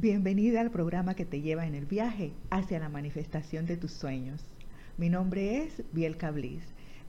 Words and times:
Bienvenida 0.00 0.62
al 0.62 0.70
programa 0.70 1.14
que 1.14 1.26
te 1.26 1.42
lleva 1.42 1.66
en 1.66 1.74
el 1.74 1.84
viaje 1.84 2.32
hacia 2.48 2.78
la 2.78 2.88
manifestación 2.88 3.66
de 3.66 3.76
tus 3.76 3.92
sueños. 3.92 4.42
Mi 4.96 5.10
nombre 5.10 5.58
es 5.62 5.82
Biel 5.92 6.16
Cablis, 6.16 6.62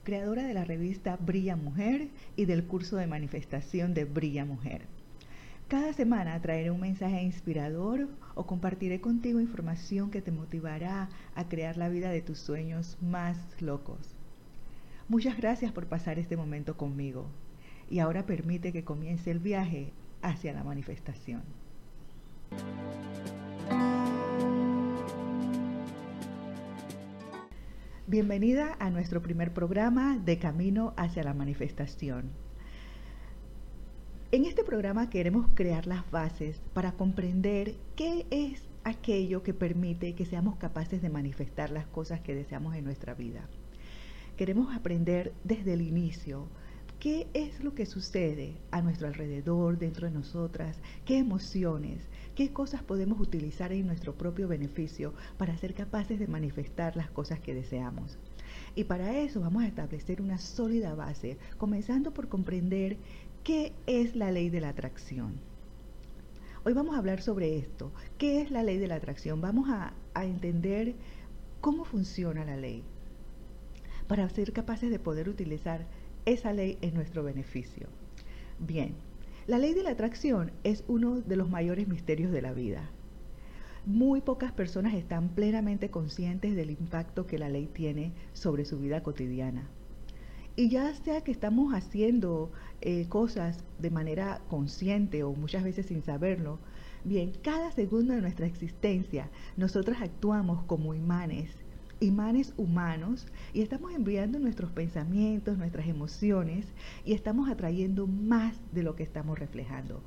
creadora 0.04 0.42
de 0.42 0.52
la 0.52 0.66
revista 0.66 1.16
Brilla 1.16 1.56
Mujer 1.56 2.08
y 2.36 2.44
del 2.44 2.64
curso 2.64 2.96
de 2.96 3.06
manifestación 3.06 3.94
de 3.94 4.04
Brilla 4.04 4.44
Mujer. 4.44 4.82
Cada 5.68 5.94
semana 5.94 6.38
traeré 6.42 6.70
un 6.70 6.80
mensaje 6.80 7.22
inspirador 7.22 8.10
o 8.34 8.44
compartiré 8.44 9.00
contigo 9.00 9.40
información 9.40 10.10
que 10.10 10.20
te 10.20 10.30
motivará 10.30 11.08
a 11.34 11.48
crear 11.48 11.78
la 11.78 11.88
vida 11.88 12.10
de 12.10 12.20
tus 12.20 12.40
sueños 12.40 12.98
más 13.00 13.38
locos. 13.62 14.14
Muchas 15.08 15.38
gracias 15.38 15.72
por 15.72 15.86
pasar 15.86 16.18
este 16.18 16.36
momento 16.36 16.76
conmigo 16.76 17.30
y 17.88 18.00
ahora 18.00 18.26
permite 18.26 18.70
que 18.70 18.84
comience 18.84 19.30
el 19.30 19.38
viaje 19.38 19.94
hacia 20.20 20.52
la 20.52 20.62
manifestación. 20.62 21.61
Bienvenida 28.06 28.76
a 28.78 28.90
nuestro 28.90 29.22
primer 29.22 29.54
programa 29.54 30.18
de 30.18 30.38
Camino 30.38 30.92
hacia 30.98 31.22
la 31.22 31.32
Manifestación. 31.32 32.30
En 34.32 34.44
este 34.44 34.64
programa 34.64 35.08
queremos 35.08 35.46
crear 35.54 35.86
las 35.86 36.10
bases 36.10 36.60
para 36.74 36.92
comprender 36.92 37.74
qué 37.96 38.26
es 38.30 38.62
aquello 38.84 39.42
que 39.42 39.54
permite 39.54 40.14
que 40.14 40.26
seamos 40.26 40.56
capaces 40.56 41.00
de 41.00 41.08
manifestar 41.08 41.70
las 41.70 41.86
cosas 41.86 42.20
que 42.20 42.34
deseamos 42.34 42.74
en 42.74 42.84
nuestra 42.84 43.14
vida. 43.14 43.48
Queremos 44.36 44.74
aprender 44.74 45.32
desde 45.44 45.72
el 45.72 45.80
inicio 45.80 46.48
qué 46.98 47.28
es 47.34 47.64
lo 47.64 47.74
que 47.74 47.86
sucede 47.86 48.58
a 48.70 48.82
nuestro 48.82 49.08
alrededor, 49.08 49.78
dentro 49.78 50.06
de 50.06 50.14
nosotras, 50.14 50.78
qué 51.04 51.18
emociones, 51.18 52.08
qué 52.34 52.52
cosas 52.52 52.82
podemos 52.82 53.20
utilizar 53.20 53.72
en 53.72 53.86
nuestro 53.86 54.14
propio 54.14 54.48
beneficio 54.48 55.12
para 55.36 55.56
ser 55.56 55.74
capaces 55.74 56.18
de 56.18 56.26
manifestar 56.26 56.96
las 56.96 57.10
cosas 57.10 57.40
que 57.40 57.54
deseamos. 57.54 58.18
Y 58.74 58.84
para 58.84 59.18
eso 59.18 59.40
vamos 59.40 59.64
a 59.64 59.66
establecer 59.66 60.22
una 60.22 60.38
sólida 60.38 60.94
base, 60.94 61.36
comenzando 61.58 62.12
por 62.12 62.28
comprender 62.28 62.96
qué 63.44 63.72
es 63.86 64.16
la 64.16 64.30
ley 64.30 64.48
de 64.48 64.60
la 64.60 64.70
atracción. 64.70 65.34
Hoy 66.64 66.72
vamos 66.72 66.94
a 66.94 66.98
hablar 66.98 67.20
sobre 67.20 67.58
esto. 67.58 67.90
¿Qué 68.18 68.40
es 68.40 68.50
la 68.50 68.62
ley 68.62 68.78
de 68.78 68.86
la 68.86 68.94
atracción? 68.94 69.40
Vamos 69.40 69.68
a, 69.68 69.92
a 70.14 70.24
entender 70.24 70.94
cómo 71.60 71.84
funciona 71.84 72.44
la 72.44 72.56
ley 72.56 72.82
para 74.06 74.28
ser 74.28 74.52
capaces 74.52 74.90
de 74.90 74.98
poder 74.98 75.28
utilizar 75.28 75.86
esa 76.24 76.52
ley 76.52 76.78
en 76.80 76.94
nuestro 76.94 77.24
beneficio. 77.24 77.88
Bien, 78.58 78.94
la 79.48 79.58
ley 79.58 79.74
de 79.74 79.82
la 79.82 79.90
atracción 79.90 80.52
es 80.62 80.84
uno 80.86 81.20
de 81.20 81.34
los 81.34 81.50
mayores 81.50 81.88
misterios 81.88 82.30
de 82.30 82.42
la 82.42 82.52
vida. 82.52 82.90
Muy 83.84 84.20
pocas 84.20 84.52
personas 84.52 84.94
están 84.94 85.30
plenamente 85.30 85.90
conscientes 85.90 86.54
del 86.54 86.70
impacto 86.70 87.26
que 87.26 87.38
la 87.38 87.48
ley 87.48 87.66
tiene 87.66 88.12
sobre 88.32 88.64
su 88.64 88.78
vida 88.78 89.02
cotidiana. 89.02 89.68
Y 90.54 90.68
ya 90.68 90.94
sea 90.94 91.22
que 91.22 91.32
estamos 91.32 91.74
haciendo 91.74 92.52
eh, 92.82 93.08
cosas 93.08 93.64
de 93.80 93.90
manera 93.90 94.40
consciente 94.48 95.24
o 95.24 95.32
muchas 95.32 95.64
veces 95.64 95.86
sin 95.86 96.04
saberlo, 96.04 96.60
bien, 97.02 97.32
cada 97.42 97.72
segundo 97.72 98.14
de 98.14 98.20
nuestra 98.20 98.46
existencia 98.46 99.28
nosotros 99.56 99.96
actuamos 100.00 100.62
como 100.64 100.94
imanes 100.94 101.50
imanes 102.02 102.52
humanos 102.56 103.26
y 103.52 103.62
estamos 103.62 103.92
enviando 103.94 104.38
nuestros 104.38 104.70
pensamientos, 104.70 105.58
nuestras 105.58 105.86
emociones 105.86 106.66
y 107.04 107.12
estamos 107.12 107.48
atrayendo 107.48 108.06
más 108.06 108.56
de 108.72 108.82
lo 108.82 108.96
que 108.96 109.02
estamos 109.02 109.38
reflejando. 109.38 110.02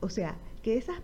O 0.00 0.08
sea, 0.08 0.36
que 0.62 0.76
esas 0.76 0.96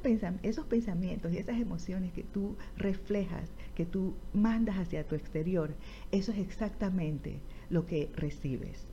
esos 0.42 0.66
pensamientos 0.66 1.32
y 1.32 1.38
esas 1.38 1.60
emociones 1.60 2.12
que 2.12 2.22
tú 2.22 2.56
reflejas, 2.76 3.50
que 3.74 3.86
tú 3.86 4.14
mandas 4.32 4.78
hacia 4.78 5.06
tu 5.06 5.14
exterior, 5.14 5.74
eso 6.12 6.32
es 6.32 6.38
exactamente 6.38 7.40
lo 7.68 7.86
que 7.86 8.10
recibes. 8.14 8.86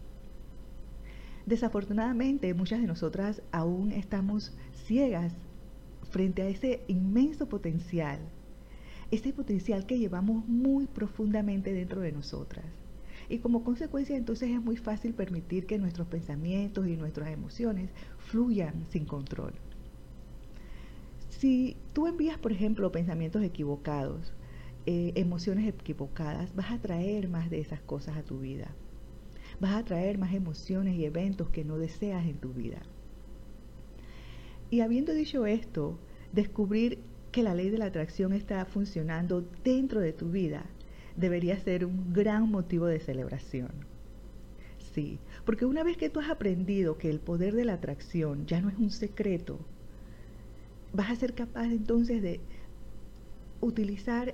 Desafortunadamente, 1.46 2.54
muchas 2.54 2.82
de 2.82 2.88
nosotras 2.88 3.42
aún 3.52 3.92
estamos 3.92 4.56
ciegas 4.86 5.34
frente 6.10 6.42
a 6.42 6.50
ese 6.50 6.84
inmenso 6.88 7.48
potencial 7.48 8.20
ese 9.12 9.34
potencial 9.34 9.86
que 9.86 10.00
llevamos 10.00 10.48
muy 10.48 10.88
profundamente 10.88 11.74
dentro 11.74 12.02
de 12.02 12.12
nosotras. 12.12 12.66
Y 13.30 13.40
como 13.40 13.64
consecuencia 13.64 14.16
entonces 14.16 14.50
es 14.50 14.62
muy 14.62 14.78
fácil 14.78 15.14
permitir 15.14 15.66
que 15.66 15.78
nuestros 15.78 16.08
pensamientos 16.08 16.88
y 16.88 16.96
nuestras 16.96 17.30
emociones 17.30 17.90
fluyan 18.18 18.86
sin 18.90 19.06
control. 19.06 19.54
Si 21.30 21.76
tú 21.94 22.08
envías, 22.08 22.38
por 22.38 22.52
ejemplo, 22.52 22.92
pensamientos 22.92 23.44
equivocados, 23.44 24.34
eh, 24.86 25.12
emociones 25.16 25.68
equivocadas, 25.68 26.56
vas 26.56 26.72
a 26.72 26.80
traer 26.80 27.28
más 27.28 27.50
de 27.50 27.60
esas 27.60 27.82
cosas 27.82 28.18
a 28.18 28.24
tu 28.24 28.40
vida. 28.40 28.74
Vas 29.60 29.76
a 29.76 29.84
traer 29.84 30.18
más 30.18 30.34
emociones 30.34 30.96
y 30.96 31.06
eventos 31.06 31.50
que 31.50 31.66
no 31.66 31.78
deseas 31.78 32.26
en 32.26 32.38
tu 32.38 32.54
vida. 32.54 32.82
Y 34.70 34.82
habiendo 34.82 35.14
dicho 35.14 35.46
esto, 35.46 36.00
descubrir 36.32 37.00
que 37.38 37.44
la 37.44 37.54
ley 37.54 37.70
de 37.70 37.78
la 37.78 37.86
atracción 37.86 38.34
está 38.34 38.66
funcionando 38.66 39.48
dentro 39.64 40.02
de 40.02 40.12
tu 40.12 40.32
vida 40.32 40.66
debería 41.16 41.60
ser 41.60 41.86
un 41.86 42.12
gran 42.12 42.50
motivo 42.50 42.88
de 42.88 43.00
celebración. 43.00 43.70
Sí, 44.80 45.20
porque 45.46 45.68
una 45.68 45.84
vez 45.84 45.98
que 45.98 46.10
tú 46.10 46.20
has 46.20 46.32
aprendido 46.32 46.98
que 46.98 47.12
el 47.12 47.20
poder 47.20 47.54
de 47.54 47.64
la 47.64 47.74
atracción 47.74 48.48
ya 48.48 48.60
no 48.60 48.70
es 48.70 48.78
un 48.80 48.90
secreto, 48.90 49.60
vas 50.94 51.12
a 51.12 51.16
ser 51.16 51.36
capaz 51.36 51.66
entonces 51.66 52.24
de 52.24 52.40
utilizar 53.62 54.34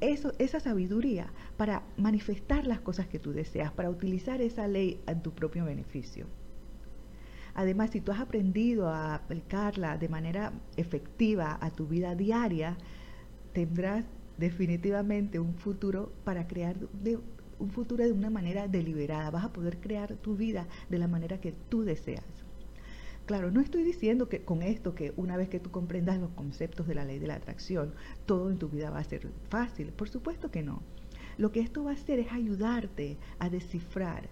eso, 0.00 0.32
esa 0.38 0.58
sabiduría 0.58 1.30
para 1.58 1.82
manifestar 1.98 2.66
las 2.66 2.80
cosas 2.80 3.08
que 3.08 3.18
tú 3.18 3.32
deseas, 3.32 3.72
para 3.72 3.90
utilizar 3.90 4.40
esa 4.40 4.66
ley 4.66 5.02
en 5.06 5.20
tu 5.20 5.32
propio 5.32 5.66
beneficio. 5.66 6.24
Además, 7.58 7.90
si 7.90 8.00
tú 8.00 8.12
has 8.12 8.20
aprendido 8.20 8.86
a 8.88 9.16
aplicarla 9.16 9.98
de 9.98 10.08
manera 10.08 10.52
efectiva 10.76 11.58
a 11.60 11.72
tu 11.72 11.88
vida 11.88 12.14
diaria, 12.14 12.76
tendrás 13.52 14.04
definitivamente 14.36 15.40
un 15.40 15.54
futuro 15.56 16.12
para 16.22 16.46
crear 16.46 16.76
un 17.58 17.70
futuro 17.72 18.04
de 18.04 18.12
una 18.12 18.30
manera 18.30 18.68
deliberada. 18.68 19.32
Vas 19.32 19.44
a 19.46 19.52
poder 19.52 19.78
crear 19.78 20.14
tu 20.18 20.36
vida 20.36 20.68
de 20.88 20.98
la 20.98 21.08
manera 21.08 21.40
que 21.40 21.50
tú 21.68 21.82
deseas. 21.82 22.22
Claro, 23.26 23.50
no 23.50 23.60
estoy 23.60 23.82
diciendo 23.82 24.28
que 24.28 24.42
con 24.42 24.62
esto 24.62 24.94
que 24.94 25.12
una 25.16 25.36
vez 25.36 25.48
que 25.48 25.58
tú 25.58 25.72
comprendas 25.72 26.20
los 26.20 26.30
conceptos 26.30 26.86
de 26.86 26.94
la 26.94 27.04
ley 27.04 27.18
de 27.18 27.26
la 27.26 27.34
atracción, 27.34 27.92
todo 28.24 28.52
en 28.52 28.58
tu 28.58 28.68
vida 28.68 28.90
va 28.90 29.00
a 29.00 29.04
ser 29.04 29.32
fácil. 29.50 29.88
Por 29.88 30.08
supuesto 30.08 30.52
que 30.52 30.62
no. 30.62 30.80
Lo 31.38 31.50
que 31.50 31.58
esto 31.58 31.82
va 31.82 31.90
a 31.90 31.94
hacer 31.94 32.20
es 32.20 32.30
ayudarte 32.30 33.16
a 33.40 33.50
descifrar 33.50 34.28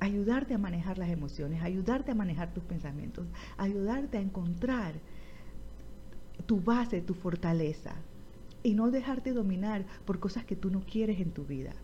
ayudarte 0.00 0.54
a 0.54 0.58
manejar 0.58 0.98
las 0.98 1.10
emociones, 1.10 1.62
ayudarte 1.62 2.12
a 2.12 2.14
manejar 2.14 2.52
tus 2.52 2.64
pensamientos, 2.64 3.26
ayudarte 3.56 4.18
a 4.18 4.20
encontrar 4.20 4.94
tu 6.46 6.60
base, 6.60 7.00
tu 7.00 7.14
fortaleza 7.14 7.94
y 8.62 8.74
no 8.74 8.90
dejarte 8.90 9.32
dominar 9.32 9.84
por 10.04 10.20
cosas 10.20 10.44
que 10.44 10.56
tú 10.56 10.70
no 10.70 10.80
quieres 10.80 11.20
en 11.20 11.30
tu 11.30 11.44
vida. 11.44 11.74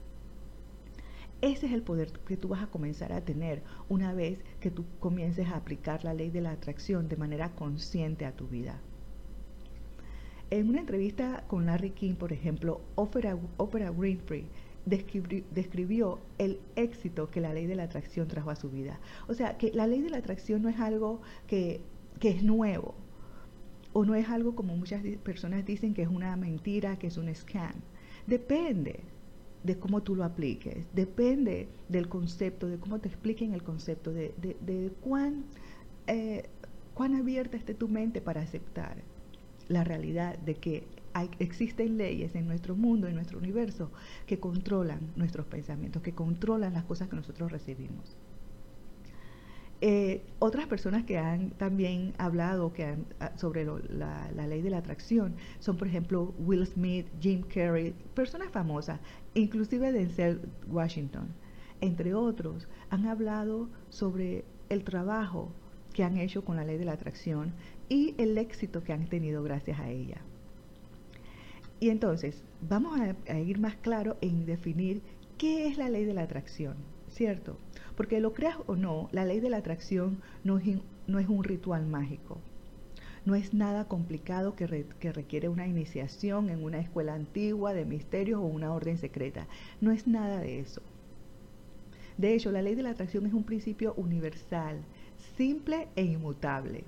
Ese 1.41 1.67
es 1.67 1.73
el 1.73 1.83
poder 1.83 2.13
que 2.27 2.37
tú 2.37 2.49
vas 2.49 2.63
a 2.63 2.67
comenzar 2.67 3.13
a 3.13 3.25
tener 3.25 3.63
una 3.89 4.13
vez 4.13 4.39
que 4.61 4.71
tú 4.71 4.85
comiences 4.99 5.49
a 5.49 5.57
aplicar 5.57 6.05
la 6.05 6.13
ley 6.13 6.31
de 6.31 6.43
la 6.43 6.51
atracción 6.51 7.09
de 7.09 7.17
manera 7.17 7.55
consciente 7.55 8.27
a 8.27 8.33
tu 8.33 8.47
vida. 8.47 8.81
En 10.51 10.69
una 10.69 10.81
entrevista 10.81 11.45
con 11.47 11.65
Larry 11.67 11.91
King, 11.91 12.15
por 12.15 12.33
ejemplo, 12.33 12.83
Oprah 12.97 13.37
Winfrey 13.91 14.49
describió, 14.87 16.19
el 16.39 16.61
éxito 16.77 17.31
que 17.31 17.41
la 17.41 17.53
ley 17.53 17.67
de 17.67 17.75
la 17.75 17.85
atracción 17.85 18.29
trajo 18.29 18.51
a 18.51 18.57
su 18.57 18.71
vida. 18.71 18.99
O 19.29 19.35
sea, 19.35 19.57
que 19.59 19.73
la 19.73 19.87
ley 19.87 20.01
de 20.01 20.11
la 20.11 20.19
atracción 20.19 20.63
no 20.63 20.69
es 20.69 20.81
algo 20.81 21.21
que, 21.47 21.81
que 22.19 22.31
es 22.31 22.43
nuevo, 22.43 22.95
o 23.93 24.05
no 24.05 24.15
es 24.15 24.29
algo 24.29 24.55
como 24.55 24.77
muchas 24.77 25.03
personas 25.23 25.65
dicen 25.67 25.95
que 25.95 26.03
es 26.03 26.09
una 26.09 26.37
mentira, 26.37 26.99
que 26.99 27.09
es 27.09 27.17
un 27.17 27.35
scam. 27.35 27.75
Depende 28.27 29.01
de 29.63 29.79
cómo 29.79 30.03
tú 30.03 30.17
lo 30.17 30.25
apliques, 30.25 30.87
depende 30.95 31.69
del 31.89 32.09
concepto, 32.09 32.69
de 32.69 32.79
cómo 32.79 32.99
te 32.99 33.09
expliquen 33.09 33.53
el 33.53 33.63
concepto, 33.63 34.13
de, 34.13 34.33
de, 34.39 34.93
cuán, 35.03 35.45
eh, 36.07 36.49
cuán 36.95 37.15
abierta 37.15 37.57
esté 37.57 37.75
tu 37.75 37.89
mente 37.89 38.21
para 38.21 38.41
aceptar 38.41 38.97
la 39.69 39.85
realidad 39.85 40.39
de 40.39 40.55
que 40.55 40.85
existen 41.39 41.97
leyes 41.97 42.35
en 42.35 42.47
nuestro 42.47 42.77
mundo, 42.77 43.09
en 43.09 43.15
nuestro 43.15 43.39
universo, 43.39 43.91
que 44.27 44.39
controlan 44.39 45.13
nuestros 45.17 45.47
pensamientos, 45.47 46.03
que 46.03 46.15
controlan 46.15 46.75
las 46.75 46.85
cosas 46.85 47.09
que 47.09 47.17
nosotros 47.17 47.51
recibimos. 47.51 48.17
Eh, 49.83 50.23
otras 50.41 50.67
personas 50.67 51.05
que 51.05 51.17
han 51.17 51.53
también 51.53 52.13
hablado 52.19 52.71
que 52.75 52.97
ah, 53.19 53.33
sobre 53.37 53.65
la, 53.65 54.31
la, 54.35 54.47
ley 54.47 54.61
de 54.61 54.69
la 54.69 54.77
atracción 54.77 55.37
son, 55.59 55.79
por 55.79 55.89
ejemplo, 55.89 56.35
Will 56.39 56.67
Smith, 56.67 57.07
Jim 57.19 57.43
Carrey, 57.43 57.95
personas 58.15 58.51
famosas, 58.51 59.01
inclusive 59.33 59.91
Denzel 59.91 60.43
Washington, 60.69 61.29
entre 61.81 62.13
otros, 62.13 62.69
han 62.91 63.07
hablado 63.07 63.71
sobre 63.89 64.45
el 64.69 64.85
trabajo 64.85 65.51
que 65.95 66.05
han 66.05 66.19
hecho 66.19 66.45
con 66.45 66.57
la 66.57 66.65
ley 66.65 66.77
de 66.77 66.85
la 66.85 66.93
atracción 66.93 67.55
y 67.89 68.15
el 68.19 68.37
éxito 68.37 68.85
que 68.85 68.93
han 68.93 69.09
tenido 69.09 69.43
gracias 69.43 69.81
a 69.81 69.89
ella. 69.89 70.21
Y 71.81 71.89
entonces, 71.89 72.43
vamos 72.69 73.01
a, 73.01 73.39
ir 73.39 73.59
más 73.59 73.75
claro 73.77 74.19
en 74.21 74.45
definir 74.45 75.01
qué 75.39 75.67
es 75.67 75.79
la 75.79 75.89
ley 75.89 76.05
de 76.05 76.13
la 76.13 76.23
atracción, 76.23 76.75
¿cierto? 77.09 77.57
Porque 77.97 78.21
lo 78.21 78.35
creas 78.35 78.59
o 78.67 78.77
no, 78.77 79.09
la 79.13 79.25
ley 79.25 79.41
de 79.41 79.49
la 79.49 79.57
atracción 79.57 80.21
no 80.45 80.59
es, 80.59 80.67
no 81.07 81.19
es 81.19 81.27
un 81.27 81.43
ritual 81.43 81.87
mágico. 81.87 82.39
No 83.25 83.35
es 83.35 83.55
nada 83.55 83.87
complicado 83.87 84.55
que, 84.57 84.87
que, 84.99 85.13
requiere 85.13 85.49
una 85.49 85.67
iniciación 85.67 86.51
en 86.51 86.63
una 86.63 86.81
escuela 86.81 87.15
antigua 87.15 87.73
de 87.73 87.87
misterios 87.87 88.41
o 88.41 88.45
una 88.45 88.75
orden 88.75 88.99
secreta. 88.99 89.47
No 89.81 89.91
es 89.91 90.07
nada 90.07 90.39
de 90.41 90.61
eso. 90.61 90.83
De 92.19 92.35
hecho, 92.35 92.53
la 92.53 92.61
ley 92.61 92.75
de 92.75 92.83
la 92.83 92.91
atracción 92.91 93.25
es 93.25 93.33
un 93.33 93.45
principio 93.45 93.95
universal, 93.97 94.83
simple 95.37 95.89
e 95.97 96.05
inmutable. 96.05 96.85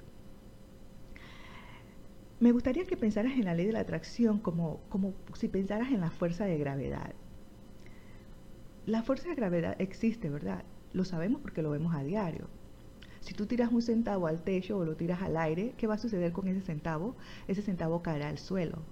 Me 2.42 2.50
gustaría 2.50 2.84
que 2.86 2.96
pensaras 2.96 3.34
en 3.34 3.44
la 3.44 3.54
ley 3.54 3.66
de 3.66 3.72
la 3.72 3.78
atracción 3.78 4.40
como, 4.40 4.80
como 4.88 5.14
si 5.32 5.46
pensaras 5.46 5.92
en 5.92 6.00
la 6.00 6.10
fuerza 6.10 6.44
de 6.44 6.58
gravedad. 6.58 7.14
La 8.84 9.04
fuerza 9.04 9.28
de 9.28 9.36
gravedad 9.36 9.80
existe, 9.80 10.28
¿verdad? 10.28 10.64
Lo 10.92 11.04
sabemos 11.04 11.40
porque 11.40 11.62
lo 11.62 11.70
vemos 11.70 11.94
a 11.94 12.02
diario. 12.02 12.48
Si 13.20 13.32
tú 13.32 13.46
tiras 13.46 13.70
un 13.70 13.80
centavo 13.80 14.26
al 14.26 14.42
techo 14.42 14.76
o 14.76 14.84
lo 14.84 14.96
tiras 14.96 15.22
al 15.22 15.36
aire, 15.36 15.74
¿qué 15.76 15.86
va 15.86 15.94
a 15.94 15.98
suceder 15.98 16.32
con 16.32 16.48
ese 16.48 16.62
centavo? 16.62 17.14
Ese 17.46 17.62
centavo 17.62 18.02
caerá 18.02 18.28
al 18.28 18.38
suelo. 18.38 18.82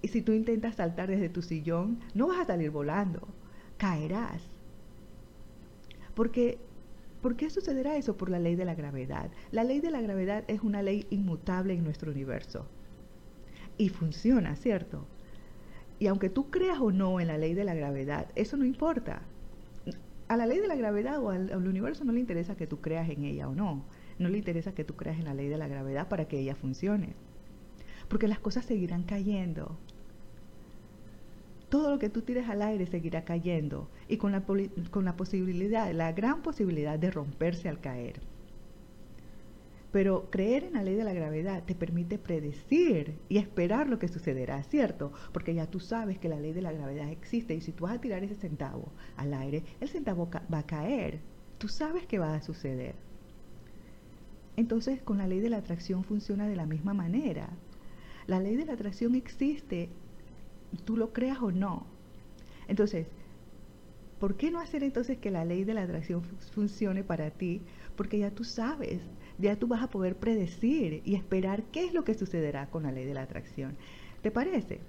Y 0.00 0.08
si 0.08 0.22
tú 0.22 0.32
intentas 0.32 0.76
saltar 0.76 1.10
desde 1.10 1.28
tu 1.28 1.42
sillón, 1.42 2.00
no 2.14 2.28
vas 2.28 2.40
a 2.40 2.46
salir 2.46 2.70
volando, 2.70 3.28
caerás. 3.76 4.40
Porque 6.14 6.58
¿Por 7.24 7.36
qué 7.36 7.48
sucederá 7.48 7.96
eso? 7.96 8.18
Por 8.18 8.28
la 8.28 8.38
ley 8.38 8.54
de 8.54 8.66
la 8.66 8.74
gravedad. 8.74 9.30
La 9.50 9.64
ley 9.64 9.80
de 9.80 9.90
la 9.90 10.02
gravedad 10.02 10.44
es 10.46 10.60
una 10.60 10.82
ley 10.82 11.06
inmutable 11.08 11.72
en 11.72 11.82
nuestro 11.82 12.12
universo. 12.12 12.66
Y 13.78 13.88
funciona, 13.88 14.56
¿cierto? 14.56 15.06
Y 15.98 16.08
aunque 16.08 16.28
tú 16.28 16.50
creas 16.50 16.80
o 16.80 16.92
no 16.92 17.20
en 17.20 17.28
la 17.28 17.38
ley 17.38 17.54
de 17.54 17.64
la 17.64 17.72
gravedad, 17.72 18.26
eso 18.34 18.58
no 18.58 18.66
importa. 18.66 19.22
A 20.28 20.36
la 20.36 20.44
ley 20.44 20.58
de 20.58 20.68
la 20.68 20.76
gravedad 20.76 21.18
o 21.18 21.30
al, 21.30 21.50
al, 21.50 21.66
universo 21.66 22.04
no 22.04 22.12
le 22.12 22.20
interesa 22.20 22.58
que 22.58 22.66
tú 22.66 22.82
creas 22.82 23.08
en 23.08 23.24
ella 23.24 23.48
o 23.48 23.54
no. 23.54 23.86
No 24.18 24.28
le 24.28 24.36
interesa 24.36 24.74
que 24.74 24.84
tú 24.84 24.94
creas 24.94 25.18
en 25.18 25.24
la 25.24 25.32
ley 25.32 25.48
de 25.48 25.56
la 25.56 25.66
gravedad 25.66 26.10
para 26.10 26.28
que 26.28 26.38
ella 26.38 26.54
funcione. 26.54 27.14
Porque 28.10 28.28
las 28.28 28.38
cosas 28.38 28.66
seguirán 28.66 29.04
cayendo 29.04 29.78
todo 31.74 31.90
lo 31.90 31.98
que 31.98 32.08
tú 32.08 32.22
tires 32.22 32.48
al 32.48 32.62
aire 32.62 32.86
seguirá 32.86 33.24
cayendo 33.24 33.90
y 34.06 34.16
con 34.16 34.30
la, 34.30 34.44
la 34.46 35.16
posibilidad, 35.16 35.90
la 35.90 36.12
gran 36.12 36.40
posibilidad 36.40 37.00
de 37.00 37.10
romperse 37.10 37.68
al 37.68 37.80
caer. 37.80 38.20
Pero 39.90 40.30
creer 40.30 40.62
en 40.62 40.74
la 40.74 40.84
ley 40.84 40.94
de 40.94 41.02
la 41.02 41.12
gravedad 41.12 41.64
te 41.64 41.74
permite 41.74 42.16
predecir 42.16 43.18
y 43.28 43.38
esperar 43.38 43.88
lo 43.88 43.98
que 43.98 44.06
sucederá, 44.06 44.62
¿cierto? 44.62 45.10
Porque 45.32 45.52
ya 45.52 45.66
tú 45.66 45.80
sabes 45.80 46.20
que 46.20 46.28
la 46.28 46.38
ley 46.38 46.52
de 46.52 46.62
la 46.62 46.70
gravedad 46.70 47.10
existe 47.10 47.56
y 47.56 47.60
si 47.60 47.72
tú 47.72 47.86
vas 47.86 47.94
a 47.94 48.00
tirar 48.00 48.22
ese 48.22 48.36
centavo 48.36 48.92
al 49.16 49.34
aire, 49.34 49.64
el 49.80 49.88
centavo 49.88 50.30
va 50.32 50.58
a 50.58 50.66
caer. 50.66 51.18
Tú 51.58 51.66
sabes 51.66 52.06
que 52.06 52.20
va 52.20 52.36
a 52.36 52.40
suceder. 52.40 52.94
Entonces, 54.56 55.02
con 55.02 55.18
la 55.18 55.26
ley 55.26 55.40
de 55.40 55.50
la 55.50 55.56
atracción 55.56 56.04
funciona 56.04 56.46
de 56.46 56.54
la 56.54 56.66
misma 56.66 56.94
manera. 56.94 57.48
La 58.28 58.38
ley 58.38 58.54
de 58.54 58.64
la 58.64 58.74
atracción 58.74 59.16
existe 59.16 59.88
tú 60.76 60.96
lo 60.96 61.12
creas 61.12 61.38
o 61.40 61.50
no. 61.50 61.86
Entonces, 62.68 63.06
¿por 64.18 64.36
qué 64.36 64.50
no 64.50 64.60
hacer 64.60 64.82
entonces 64.82 65.18
que 65.18 65.30
la 65.30 65.44
ley 65.44 65.64
de 65.64 65.74
la 65.74 65.82
atracción 65.82 66.22
funcione 66.52 67.04
para 67.04 67.30
ti? 67.30 67.62
Porque 67.96 68.18
ya 68.18 68.30
tú 68.30 68.44
sabes, 68.44 69.00
ya 69.38 69.56
tú 69.56 69.66
vas 69.66 69.82
a 69.82 69.90
poder 69.90 70.16
predecir 70.16 71.02
y 71.04 71.14
esperar 71.14 71.64
qué 71.64 71.84
es 71.84 71.94
lo 71.94 72.04
que 72.04 72.14
sucederá 72.14 72.70
con 72.70 72.84
la 72.84 72.92
ley 72.92 73.04
de 73.04 73.14
la 73.14 73.22
atracción. 73.22 73.76
¿Te 74.22 74.30
parece? 74.30 74.80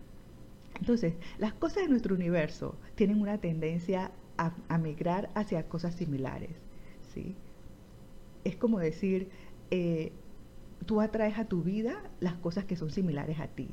Entonces, 0.80 1.14
las 1.38 1.54
cosas 1.54 1.84
de 1.84 1.90
nuestro 1.90 2.16
universo 2.16 2.76
tienen 2.96 3.22
una 3.22 3.38
tendencia 3.38 4.12
a, 4.38 4.78
migrar 4.78 5.30
hacia 5.34 5.68
cosas 5.68 5.96
similares. 5.96 6.52
¿sí? 7.14 7.36
Es 8.44 8.56
como 8.56 8.80
decir, 8.80 9.30
eh, 9.72 10.12
tú 10.86 11.02
atraes 11.02 11.38
a 11.38 11.46
tu 11.46 11.64
vida 11.64 11.96
las 12.20 12.36
cosas 12.36 12.66
que 12.66 12.76
son 12.76 12.92
similares 12.92 13.40
a 13.40 13.48
ti. 13.48 13.70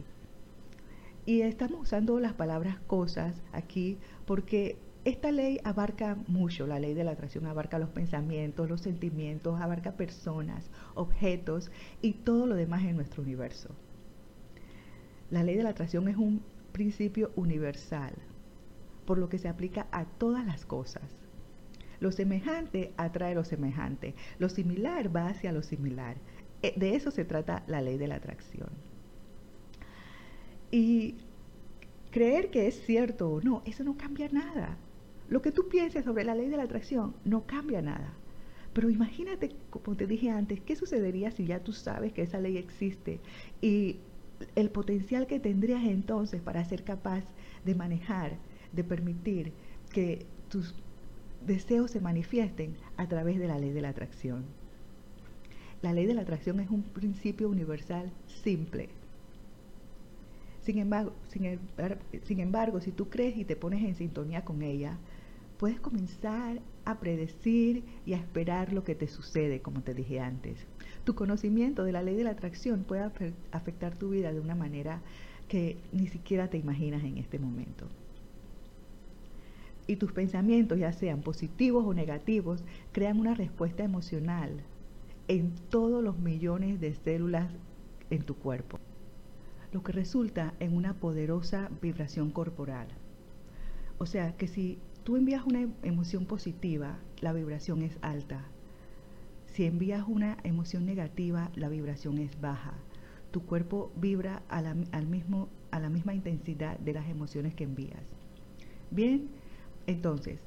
Y 1.24 1.42
estamos 1.42 1.82
usando 1.82 2.18
las 2.18 2.32
palabras 2.32 2.80
cosas 2.86 3.42
aquí 3.52 3.98
porque 4.26 4.76
esta 5.04 5.30
ley 5.30 5.60
abarca 5.64 6.16
mucho, 6.26 6.66
la 6.66 6.78
ley 6.78 6.94
de 6.94 7.04
la 7.04 7.12
atracción 7.12 7.46
abarca 7.46 7.78
los 7.78 7.90
pensamientos, 7.90 8.68
los 8.68 8.80
sentimientos, 8.80 9.60
abarca 9.60 9.92
personas, 9.96 10.70
objetos 10.94 11.70
y 12.00 12.12
todo 12.12 12.46
lo 12.46 12.54
demás 12.54 12.82
en 12.82 12.96
nuestro 12.96 13.22
universo. 13.22 13.70
La 15.30 15.42
ley 15.42 15.56
de 15.56 15.62
la 15.62 15.70
atracción 15.70 16.08
es 16.08 16.16
un 16.16 16.42
principio 16.72 17.32
universal, 17.36 18.14
por 19.06 19.18
lo 19.18 19.28
que 19.28 19.38
se 19.38 19.48
aplica 19.48 19.86
a 19.92 20.04
todas 20.04 20.44
las 20.46 20.64
cosas. 20.64 21.16
Lo 22.00 22.12
semejante 22.12 22.92
atrae 22.96 23.34
lo 23.34 23.44
semejante, 23.44 24.14
lo 24.38 24.48
similar 24.48 25.14
va 25.14 25.28
hacia 25.28 25.52
lo 25.52 25.62
similar. 25.62 26.16
Eh, 26.62 26.74
de 26.76 26.96
eso 26.96 27.10
se 27.10 27.24
trata 27.24 27.62
la 27.66 27.80
ley 27.80 27.96
de 27.96 28.08
la 28.08 28.16
atracción. 28.16 28.70
Y 30.72 31.14
creer 32.10 32.50
que 32.50 32.66
es 32.66 32.84
cierto 32.84 33.30
o 33.30 33.40
no, 33.40 33.62
eso 33.66 33.84
no 33.84 33.96
cambia 33.96 34.28
nada. 34.30 34.76
Lo 35.28 35.40
que 35.40 35.52
tú 35.52 35.68
pienses 35.68 36.04
sobre 36.04 36.24
la 36.24 36.34
ley 36.34 36.48
de 36.48 36.56
la 36.56 36.64
atracción 36.64 37.14
no 37.24 37.46
cambia 37.46 37.80
nada. 37.82 38.14
Pero 38.72 38.88
imagínate, 38.88 39.50
como 39.70 39.96
te 39.96 40.06
dije 40.06 40.30
antes, 40.30 40.60
¿qué 40.60 40.76
sucedería 40.76 41.30
si 41.30 41.44
ya 41.44 41.60
tú 41.62 41.72
sabes 41.72 42.12
que 42.12 42.22
esa 42.22 42.40
ley 42.40 42.56
existe 42.56 43.20
y 43.60 43.98
el 44.56 44.70
potencial 44.70 45.26
que 45.26 45.38
tendrías 45.38 45.84
entonces 45.84 46.40
para 46.40 46.64
ser 46.64 46.82
capaz 46.82 47.22
de 47.64 47.74
manejar, 47.74 48.38
de 48.72 48.82
permitir 48.82 49.52
que 49.92 50.24
tus 50.48 50.74
deseos 51.46 51.90
se 51.90 52.00
manifiesten 52.00 52.76
a 52.96 53.06
través 53.08 53.38
de 53.38 53.48
la 53.48 53.58
ley 53.58 53.72
de 53.72 53.82
la 53.82 53.90
atracción? 53.90 54.44
La 55.82 55.92
ley 55.92 56.06
de 56.06 56.14
la 56.14 56.22
atracción 56.22 56.60
es 56.60 56.70
un 56.70 56.82
principio 56.82 57.48
universal 57.48 58.10
simple, 58.26 58.88
sin 60.62 60.78
embargo, 60.78 61.12
sin, 61.28 62.40
embargo, 62.40 62.80
si 62.80 62.92
tú 62.92 63.08
crees 63.08 63.36
y 63.36 63.44
te 63.44 63.56
pones 63.56 63.82
en 63.82 63.96
sintonía 63.96 64.44
con 64.44 64.62
ella, 64.62 64.96
puedes 65.58 65.80
comenzar 65.80 66.60
a 66.84 67.00
predecir 67.00 67.84
y 68.06 68.14
a 68.14 68.18
esperar 68.18 68.72
lo 68.72 68.84
que 68.84 68.94
te 68.94 69.08
sucede, 69.08 69.60
como 69.60 69.82
te 69.82 69.92
dije 69.92 70.20
antes. 70.20 70.56
Tu 71.04 71.14
conocimiento 71.16 71.82
de 71.82 71.92
la 71.92 72.02
ley 72.02 72.14
de 72.14 72.24
la 72.24 72.30
atracción 72.30 72.84
puede 72.84 73.10
afectar 73.50 73.96
tu 73.96 74.10
vida 74.10 74.32
de 74.32 74.38
una 74.38 74.54
manera 74.54 75.02
que 75.48 75.76
ni 75.92 76.06
siquiera 76.06 76.48
te 76.48 76.58
imaginas 76.58 77.02
en 77.02 77.18
este 77.18 77.40
momento. 77.40 77.88
Y 79.88 79.96
tus 79.96 80.12
pensamientos, 80.12 80.78
ya 80.78 80.92
sean 80.92 81.22
positivos 81.22 81.84
o 81.84 81.92
negativos, 81.92 82.62
crean 82.92 83.18
una 83.18 83.34
respuesta 83.34 83.82
emocional 83.82 84.60
en 85.26 85.52
todos 85.70 86.04
los 86.04 86.18
millones 86.20 86.80
de 86.80 86.94
células 86.94 87.50
en 88.10 88.22
tu 88.22 88.36
cuerpo 88.36 88.78
lo 89.72 89.82
que 89.82 89.92
resulta 89.92 90.54
en 90.60 90.76
una 90.76 90.94
poderosa 90.94 91.70
vibración 91.80 92.30
corporal. 92.30 92.88
O 93.98 94.06
sea 94.06 94.36
que 94.36 94.46
si 94.46 94.78
tú 95.04 95.16
envías 95.16 95.44
una 95.44 95.68
emoción 95.82 96.26
positiva, 96.26 96.98
la 97.20 97.32
vibración 97.32 97.82
es 97.82 97.98
alta. 98.02 98.44
Si 99.46 99.64
envías 99.64 100.06
una 100.06 100.38
emoción 100.44 100.86
negativa, 100.86 101.50
la 101.54 101.68
vibración 101.68 102.18
es 102.18 102.40
baja. 102.40 102.74
Tu 103.30 103.42
cuerpo 103.42 103.90
vibra 103.96 104.42
a 104.48 104.60
la, 104.60 104.76
al 104.92 105.06
mismo, 105.06 105.48
a 105.70 105.80
la 105.80 105.88
misma 105.88 106.14
intensidad 106.14 106.78
de 106.78 106.92
las 106.92 107.08
emociones 107.08 107.54
que 107.54 107.64
envías. 107.64 108.02
Bien, 108.90 109.28
entonces, 109.86 110.40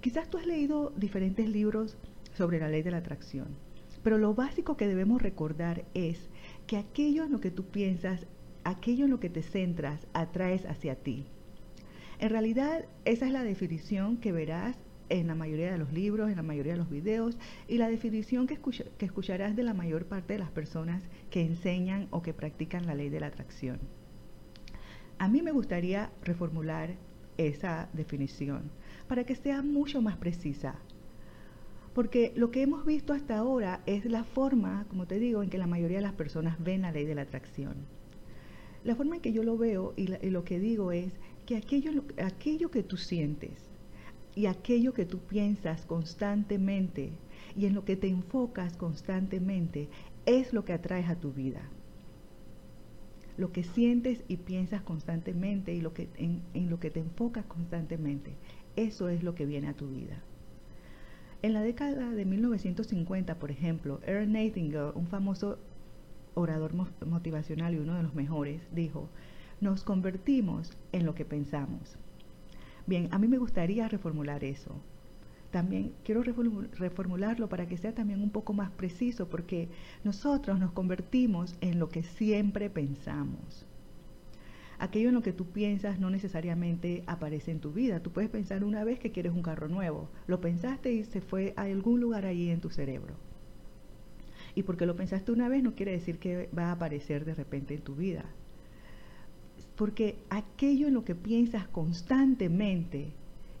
quizás 0.00 0.28
tú 0.28 0.38
has 0.38 0.46
leído 0.46 0.92
diferentes 0.96 1.48
libros 1.48 1.96
sobre 2.32 2.58
la 2.58 2.68
ley 2.68 2.82
de 2.82 2.90
la 2.90 2.98
atracción, 2.98 3.46
pero 4.02 4.18
lo 4.18 4.34
básico 4.34 4.76
que 4.76 4.88
debemos 4.88 5.22
recordar 5.22 5.84
es 5.94 6.28
que 6.66 6.76
aquello 6.76 7.24
en 7.24 7.32
lo 7.32 7.40
que 7.40 7.50
tú 7.50 7.64
piensas 7.64 8.26
aquello 8.64 9.04
en 9.04 9.10
lo 9.10 9.20
que 9.20 9.30
te 9.30 9.42
centras 9.42 10.06
atraes 10.12 10.64
hacia 10.66 10.96
ti. 10.96 11.26
En 12.18 12.30
realidad, 12.30 12.86
esa 13.04 13.26
es 13.26 13.32
la 13.32 13.44
definición 13.44 14.16
que 14.16 14.32
verás 14.32 14.76
en 15.08 15.26
la 15.26 15.34
mayoría 15.34 15.70
de 15.70 15.78
los 15.78 15.92
libros, 15.92 16.30
en 16.30 16.36
la 16.36 16.42
mayoría 16.42 16.72
de 16.72 16.78
los 16.78 16.90
videos 16.90 17.36
y 17.68 17.78
la 17.78 17.88
definición 17.88 18.46
que, 18.46 18.58
escucharás 19.04 19.56
de 19.56 19.62
la 19.62 19.74
mayor 19.74 20.06
parte 20.06 20.34
de 20.34 20.38
las 20.38 20.50
personas 20.50 21.02
que 21.30 21.42
enseñan 21.42 22.08
o 22.10 22.22
que 22.22 22.32
practican 22.32 22.86
la 22.86 22.94
ley 22.94 23.10
de 23.10 23.20
la 23.20 23.26
atracción. 23.26 23.78
A 25.18 25.28
mí 25.28 25.42
me 25.42 25.52
gustaría 25.52 26.10
reformular 26.22 26.94
esa 27.36 27.88
definición 27.92 28.70
para 29.08 29.24
que 29.24 29.36
sea 29.36 29.62
mucho 29.62 30.00
más 30.00 30.16
precisa. 30.16 30.76
Porque 31.94 32.32
lo 32.34 32.50
que 32.50 32.62
hemos 32.62 32.84
visto 32.84 33.12
hasta 33.12 33.36
ahora 33.36 33.80
es 33.86 34.04
la 34.04 34.24
forma, 34.24 34.86
como 34.88 35.06
te 35.06 35.20
digo, 35.20 35.42
en 35.42 35.50
que 35.50 35.58
la 35.58 35.68
mayoría 35.68 35.98
de 35.98 36.02
las 36.02 36.14
personas 36.14 36.56
ven 36.58 36.82
la 36.82 36.90
ley 36.90 37.04
de 37.04 37.14
la 37.14 37.22
atracción. 37.22 37.86
La 38.84 38.94
forma 38.94 39.16
en 39.16 39.22
que 39.22 39.32
yo 39.32 39.42
lo 39.42 39.56
veo 39.56 39.94
y, 39.96 40.06
lo 40.06 40.44
que 40.44 40.60
digo 40.60 40.92
es 40.92 41.12
que 41.46 41.56
aquello, 41.56 42.04
aquello 42.22 42.70
que 42.70 42.82
tú 42.82 42.98
sientes 42.98 43.52
y 44.34 44.46
aquello 44.46 44.92
que 44.92 45.06
tú 45.06 45.20
piensas 45.20 45.86
constantemente 45.86 47.10
y 47.56 47.64
en 47.64 47.74
lo 47.74 47.84
que 47.84 47.96
te 47.96 48.08
enfocas 48.08 48.76
constantemente 48.76 49.88
es 50.26 50.52
lo 50.52 50.64
que 50.64 50.74
atraes 50.74 51.08
a 51.08 51.16
tu 51.16 51.32
vida. 51.32 51.62
lo 53.36 53.50
que 53.50 53.64
sientes 53.64 54.22
y 54.28 54.36
piensas 54.36 54.82
constantemente 54.82 55.74
y 55.74 55.80
lo 55.80 55.92
que, 55.92 56.08
en, 56.18 56.70
lo 56.70 56.78
que 56.78 56.90
te 56.90 57.00
enfocas 57.00 57.44
constantemente. 57.46 58.32
Eso 58.76 59.08
es 59.08 59.24
lo 59.24 59.34
que 59.34 59.44
viene 59.44 59.66
a 59.66 59.74
tu 59.74 59.88
vida. 59.88 60.22
En 61.42 61.52
la 61.52 61.60
década 61.60 62.12
de 62.12 62.24
1950, 62.24 63.38
por 63.40 63.50
ejemplo, 63.50 64.00
Earl 64.06 64.30
Nightingale, 64.30 64.92
un 64.94 65.08
famoso 65.08 65.58
orador 66.34 66.72
motivacional 67.06 67.74
y 67.74 67.78
uno 67.78 67.94
de 67.94 68.02
los 68.02 68.14
mejores, 68.14 68.62
dijo, 68.72 69.08
nos 69.60 69.84
convertimos 69.84 70.72
en 70.92 71.06
lo 71.06 71.14
que 71.14 71.24
pensamos. 71.24 71.96
Bien, 72.86 73.08
a 73.12 73.18
mí 73.18 73.28
me 73.28 73.38
gustaría 73.38 73.88
reformular 73.88 74.44
eso. 74.44 74.74
También 75.50 75.92
quiero 76.04 76.22
reformularlo 76.22 77.48
para 77.48 77.66
que 77.66 77.76
sea 77.76 77.94
también 77.94 78.20
un 78.20 78.30
poco 78.30 78.52
más 78.52 78.70
preciso, 78.72 79.28
porque 79.28 79.68
nosotros 80.02 80.58
nos 80.58 80.72
convertimos 80.72 81.54
en 81.60 81.78
lo 81.78 81.88
que 81.88 82.02
siempre 82.02 82.68
pensamos 82.70 83.64
aquello 84.78 85.08
en 85.08 85.14
lo 85.14 85.22
que 85.22 85.32
tú 85.32 85.46
piensas 85.46 85.98
no 85.98 86.10
necesariamente 86.10 87.04
aparece 87.06 87.50
en 87.50 87.60
tu 87.60 87.72
vida. 87.72 88.00
Tú 88.00 88.10
puedes 88.10 88.30
pensar 88.30 88.64
una 88.64 88.84
vez 88.84 88.98
que 88.98 89.12
quieres 89.12 89.32
un 89.32 89.42
carro 89.42 89.68
nuevo. 89.68 90.08
Lo 90.26 90.40
pensaste 90.40 90.92
y 90.92 91.04
se 91.04 91.20
fue 91.20 91.54
a 91.56 91.62
algún 91.62 92.00
lugar 92.00 92.26
allí 92.26 92.50
en 92.50 92.60
tu 92.60 92.70
cerebro. 92.70 93.14
Y 94.54 94.62
porque 94.62 94.86
lo 94.86 94.96
pensaste 94.96 95.32
una 95.32 95.48
vez 95.48 95.62
no 95.62 95.74
quiere 95.74 95.92
decir 95.92 96.18
que 96.18 96.48
va 96.56 96.68
a 96.68 96.72
aparecer 96.72 97.24
de 97.24 97.34
repente 97.34 97.74
en 97.74 97.82
tu 97.82 97.94
vida. 97.94 98.24
Porque 99.76 100.16
aquello 100.30 100.86
en 100.86 100.94
lo 100.94 101.04
que 101.04 101.14
piensas 101.14 101.66
constantemente 101.68 103.12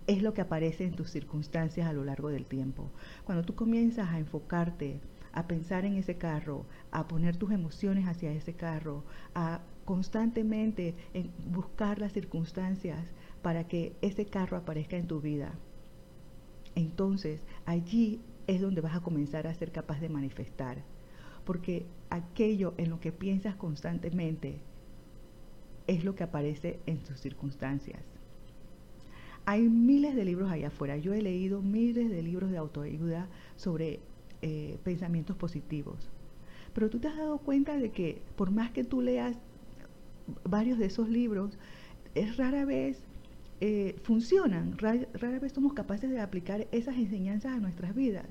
es 0.06 0.22
lo 0.22 0.34
que 0.34 0.42
aparece 0.42 0.84
en 0.84 0.94
tus 0.94 1.10
circunstancias 1.10 1.88
a 1.88 1.92
lo 1.92 2.04
largo 2.04 2.28
del 2.28 2.44
tiempo. 2.44 2.90
Cuando 3.24 3.44
tú 3.44 3.54
comienzas 3.54 4.10
a 4.10 4.18
enfocarte, 4.18 5.00
a 5.32 5.46
pensar 5.48 5.84
en 5.84 5.94
ese 5.94 6.16
carro, 6.16 6.64
a 6.92 7.08
poner 7.08 7.36
tus 7.36 7.50
emociones 7.50 8.06
hacia 8.06 8.32
ese 8.32 8.54
carro, 8.54 9.02
a 9.34 9.60
constantemente 9.84 10.94
en 11.12 11.30
buscar 11.50 11.98
las 11.98 12.12
circunstancias 12.12 12.98
para 13.42 13.64
que 13.66 13.94
ese 14.00 14.26
carro 14.26 14.56
aparezca 14.56 14.96
en 14.96 15.06
tu 15.06 15.20
vida. 15.20 15.52
Entonces 16.74 17.40
allí 17.66 18.20
es 18.46 18.60
donde 18.60 18.80
vas 18.80 18.96
a 18.96 19.00
comenzar 19.00 19.46
a 19.46 19.54
ser 19.54 19.72
capaz 19.72 20.00
de 20.00 20.08
manifestar. 20.08 20.82
Porque 21.44 21.86
aquello 22.10 22.74
en 22.78 22.90
lo 22.90 23.00
que 23.00 23.12
piensas 23.12 23.54
constantemente 23.56 24.56
es 25.86 26.04
lo 26.04 26.14
que 26.14 26.24
aparece 26.24 26.78
en 26.86 26.98
tus 26.98 27.20
circunstancias. 27.20 28.00
Hay 29.46 29.62
miles 29.62 30.14
de 30.14 30.24
libros 30.24 30.50
allá 30.50 30.68
afuera. 30.68 30.96
Yo 30.96 31.12
he 31.12 31.20
leído 31.20 31.60
miles 31.60 32.08
de 32.08 32.22
libros 32.22 32.50
de 32.50 32.56
autoayuda 32.56 33.28
sobre 33.56 34.00
eh, 34.40 34.78
pensamientos 34.84 35.36
positivos. 35.36 36.08
Pero 36.72 36.88
tú 36.88 36.98
te 36.98 37.08
has 37.08 37.16
dado 37.16 37.38
cuenta 37.38 37.76
de 37.76 37.90
que 37.90 38.22
por 38.36 38.50
más 38.50 38.70
que 38.70 38.84
tú 38.84 39.02
leas 39.02 39.36
varios 40.44 40.78
de 40.78 40.86
esos 40.86 41.08
libros, 41.08 41.58
es 42.14 42.36
rara 42.36 42.64
vez 42.64 43.02
eh, 43.66 43.96
funcionan, 44.02 44.76
rara, 44.76 45.38
vez 45.38 45.52
somos 45.52 45.72
capaces 45.72 46.10
de 46.10 46.20
aplicar 46.20 46.66
esas 46.70 46.98
enseñanzas 46.98 47.54
a 47.54 47.60
nuestras 47.60 47.94
vidas. 47.94 48.26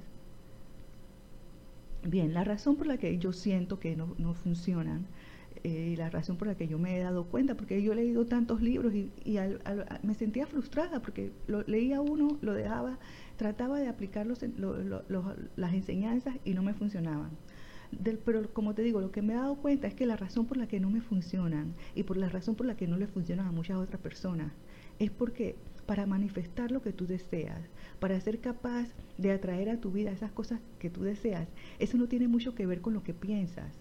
Bien, 2.03 2.35
la 2.35 2.43
razón 2.43 2.75
por 2.75 2.85
la 2.85 2.97
que 2.97 3.17
yo 3.17 3.33
siento 3.33 3.79
que 3.79 3.95
no, 3.95 4.33
funcionan 4.35 5.07
eh, 5.63 5.89
y 5.93 5.95
la 5.95 6.11
razón 6.11 6.37
por 6.37 6.47
la 6.47 6.55
que 6.55 6.67
yo 6.67 6.77
me 6.77 6.95
he 6.95 7.01
dado 7.01 7.23
cuenta, 7.23 7.55
porque 7.55 7.81
yo 7.81 7.93
he 7.93 7.95
leído 7.95 8.27
tantos 8.27 8.61
libros 8.61 8.93
y, 8.93 9.09
me 10.03 10.13
sentía 10.13 10.45
frustrada 10.45 11.01
porque 11.01 11.31
lo, 11.47 11.63
leía 11.63 11.99
uno, 11.99 12.37
lo 12.41 12.53
dejaba, 12.53 12.99
trataba 13.35 13.79
de 13.79 13.87
aplicar 13.87 14.27
las 14.27 15.73
enseñanzas 15.73 16.35
y 16.45 16.53
no 16.53 16.61
me 16.61 16.75
funcionaban 16.75 17.31
pero 18.25 18.51
como 18.53 18.73
te 18.73 18.81
digo, 18.81 19.01
lo 19.01 19.11
que 19.11 19.21
me 19.21 19.33
he 19.33 19.35
dado 19.35 19.55
cuenta 19.55 19.87
es 19.87 19.93
que 19.93 20.05
la 20.05 20.15
razón 20.15 20.45
por 20.45 20.57
la 20.57 20.67
que 20.67 20.79
no 20.79 20.89
me 20.89 21.01
funcionan 21.01 21.73
y 21.95 22.03
por 22.03 22.17
la 22.17 22.29
razón 22.29 22.55
por 22.55 22.65
la 22.65 22.75
que 22.75 22.87
no 22.87 22.97
le 22.97 23.07
funcionan 23.07 23.47
a 23.47 23.51
muchas 23.51 23.77
otras 23.77 24.01
personas 24.01 24.51
es 25.03 25.11
porque 25.11 25.55
para 25.85 26.05
manifestar 26.05 26.71
lo 26.71 26.81
que 26.81 26.93
tú 26.93 27.05
deseas, 27.05 27.61
para 27.99 28.19
ser 28.21 28.39
capaz 28.39 28.87
de 29.17 29.31
atraer 29.31 29.69
a 29.69 29.79
tu 29.79 29.91
vida 29.91 30.11
esas 30.11 30.31
cosas 30.31 30.59
que 30.79 30.89
tú 30.89 31.03
deseas, 31.03 31.47
eso 31.79 31.97
no 31.97 32.07
tiene 32.07 32.27
mucho 32.27 32.55
que 32.55 32.65
ver 32.65 32.81
con 32.81 32.93
lo 32.93 33.03
que 33.03 33.13
piensas. 33.13 33.73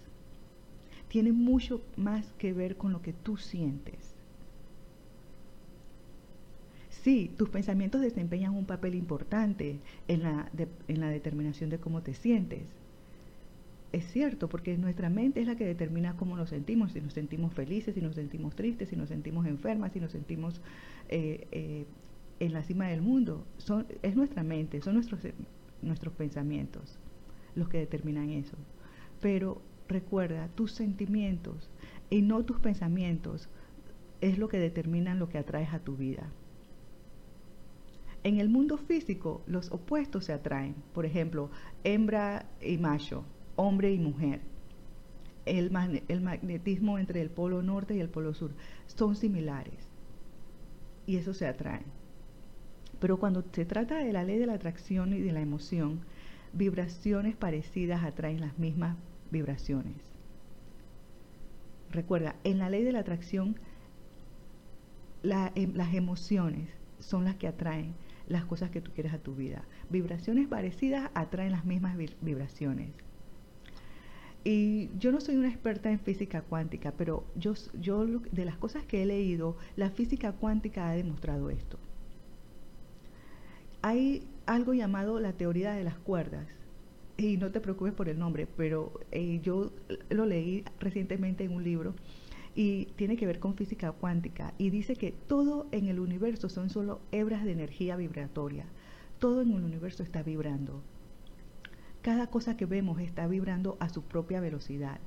Tiene 1.07 1.31
mucho 1.31 1.81
más 1.95 2.25
que 2.37 2.53
ver 2.53 2.75
con 2.75 2.91
lo 2.91 3.01
que 3.01 3.13
tú 3.13 3.37
sientes. 3.37 4.15
Sí, 6.89 7.31
tus 7.37 7.49
pensamientos 7.49 8.01
desempeñan 8.01 8.55
un 8.55 8.65
papel 8.65 8.95
importante 8.95 9.79
en 10.07 10.23
la, 10.23 10.49
en 10.87 10.99
la 10.99 11.09
determinación 11.09 11.69
de 11.69 11.79
cómo 11.79 12.01
te 12.01 12.13
sientes 12.13 12.63
es 13.93 14.11
cierto, 14.11 14.49
porque 14.49 14.75
nuestra 14.75 15.09
mente 15.11 15.39
es 15.39 15.45
la 15.45 15.55
que 15.55 15.65
determina 15.65 16.17
cómo 16.17 16.35
nos 16.35 16.49
sentimos, 16.49 16.93
si 16.93 16.99
nos 16.99 17.13
sentimos 17.13 17.53
felices, 17.53 17.93
si 17.93 18.01
nos 18.01 18.15
sentimos 18.15 18.55
tristes, 18.55 18.89
si 18.89 18.95
nos 18.95 19.09
sentimos 19.09 19.45
enfermas, 19.45 19.93
si 19.93 19.99
nos 19.99 20.11
sentimos 20.11 20.61
eh, 21.09 21.47
eh, 21.51 21.85
en 22.39 22.53
la 22.53 22.63
cima 22.63 22.87
del 22.87 23.03
mundo. 23.03 23.45
Es 24.01 24.15
nuestra 24.15 24.41
mente, 24.41 24.81
son 24.81 24.95
nuestros, 24.95 25.21
nuestros 25.83 26.13
pensamientos 26.15 26.97
los 27.53 27.69
que 27.69 27.77
determinan 27.77 28.31
eso. 28.31 28.57
Pero 29.21 29.61
recuerda, 29.87 30.47
tus 30.55 30.71
sentimientos 30.71 31.69
y 32.09 32.23
no 32.23 32.43
tus 32.43 32.59
pensamientos 32.59 33.47
es 34.21 34.39
lo 34.39 34.49
que 34.49 34.57
determinan 34.57 35.19
lo 35.19 35.29
que 35.29 35.37
atraes 35.37 35.71
a 35.71 35.79
tu 35.79 35.95
vida. 35.95 36.31
En 38.23 38.39
el 38.39 38.49
mundo 38.49 38.77
físico, 38.77 39.43
los 39.45 39.71
opuestos 39.71 40.25
se 40.25 40.33
atraen. 40.33 40.73
Por 40.93 41.05
ejemplo, 41.05 41.51
hembra 41.83 42.47
y 42.59 42.79
macho 42.79 43.23
hombre 43.55 43.91
y 43.91 43.99
mujer. 43.99 44.41
El, 45.45 45.71
magnetismo 45.71 46.99
entre 46.99 47.21
el 47.21 47.29
polo 47.29 47.61
norte 47.61 47.95
y 47.95 47.99
el 47.99 48.09
polo 48.09 48.33
sur 48.33 48.51
son 48.87 49.15
similares 49.15 49.89
y 51.05 51.17
eso 51.17 51.33
se 51.33 51.47
atrae. 51.47 51.81
Pero 52.99 53.19
cuando 53.19 53.43
se 53.51 53.65
trata 53.65 53.97
de 53.97 54.13
la 54.13 54.23
ley 54.23 54.37
de 54.37 54.45
la 54.45 54.53
atracción 54.53 55.13
y 55.13 55.19
de 55.19 55.33
la 55.33 55.41
emoción, 55.41 56.01
vibraciones 56.53 57.35
parecidas 57.35 58.03
atraen 58.03 58.39
las 58.39 58.57
mismas 58.57 58.95
vibraciones. 59.31 59.97
Recuerda, 61.91 62.35
en 62.43 62.59
la 62.59 62.69
ley 62.69 62.83
de 62.83 62.91
la 62.91 62.99
atracción, 62.99 63.57
em, 65.23 65.73
las 65.75 65.93
emociones 65.93 66.69
son 66.99 67.25
las 67.25 67.35
que 67.35 67.47
atraen 67.47 67.93
las 68.27 68.45
cosas 68.45 68.69
que 68.71 68.81
tú 68.81 68.91
quieres 68.91 69.13
a 69.13 69.19
tu 69.19 69.35
vida. 69.35 69.63
Vibraciones 69.89 70.47
parecidas 70.47 71.11
atraen 71.13 71.51
las 71.51 71.65
mismas 71.65 71.97
vibraciones. 72.21 72.89
Y 74.43 74.89
yo 74.97 75.11
no 75.11 75.21
soy 75.21 75.37
una 75.37 75.47
experta 75.47 75.89
en 75.89 75.99
física 75.99 76.41
cuántica, 76.41 76.93
pero 76.97 77.25
yo, 77.35 77.53
yo 77.79 78.05
de 78.05 78.45
las 78.45 78.57
cosas 78.57 78.83
que 78.83 79.01
he 79.01 79.05
leído, 79.05 79.55
la 79.77 79.89
física 79.89 80.33
cuántica 80.33 80.89
ha 80.89 80.93
demostrado 80.93 81.49
esto. 81.49 81.79
Hay 83.81 84.27
algo 84.45 84.73
llamado 84.73 85.19
la 85.19 85.33
teoría 85.33 85.73
de 85.73 85.83
las 85.83 85.97
cuerdas, 85.97 86.47
y 87.17 87.37
no 87.37 87.51
te 87.51 87.61
preocupes 87.61 87.93
por 87.93 88.09
el 88.09 88.19
nombre, 88.19 88.47
pero 88.57 88.91
eh, 89.11 89.39
yo 89.41 89.71
lo 90.09 90.25
leí 90.25 90.63
recientemente 90.79 91.43
en 91.43 91.53
un 91.53 91.63
libro 91.63 91.93
y 92.55 92.85
tiene 92.95 93.17
que 93.17 93.25
ver 93.25 93.39
con 93.39 93.55
física 93.55 93.91
cuántica 93.91 94.53
y 94.57 94.69
dice 94.69 94.95
que 94.95 95.11
todo 95.11 95.67
en 95.71 95.87
el 95.87 95.99
universo 95.99 96.49
son 96.49 96.69
solo 96.69 97.01
hebras 97.11 97.45
de 97.45 97.51
energía 97.51 97.95
vibratoria, 97.95 98.65
todo 99.19 99.41
en 99.41 99.51
el 99.51 99.63
universo 99.63 100.03
está 100.03 100.23
vibrando 100.23 100.81
cada 102.03 102.27
cosa 102.27 102.57
que 102.57 102.65
vemos 102.65 102.99
está 102.99 103.27
vibrando 103.27 103.77
a 103.79 103.87
su 103.87 104.03
propia 104.03 104.41
velocidad. 104.41 104.99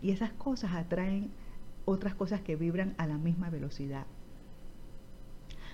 Y 0.00 0.12
esas 0.12 0.32
cosas 0.32 0.72
atraen 0.72 1.30
otras 1.84 2.14
cosas 2.14 2.40
que 2.42 2.54
vibran 2.54 2.94
a 2.96 3.08
la 3.08 3.18
misma 3.18 3.50
velocidad. 3.50 4.06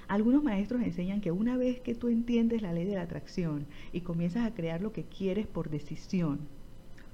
Algunos 0.09 0.43
maestros 0.43 0.83
enseñan 0.83 1.21
que 1.21 1.31
una 1.31 1.57
vez 1.59 1.81
que 1.81 1.95
tú 1.95 2.09
entiendes 2.09 2.63
la 2.63 2.73
ley 2.73 2.87
de 2.87 2.95
la 2.95 3.03
atracción 3.03 3.67
y 3.93 4.01
comienzas 4.01 4.47
a 4.47 4.55
crear 4.55 4.81
lo 4.81 4.93
que 4.93 5.05
quieres 5.05 5.47
por 5.47 5.69
decisión, 5.69 6.41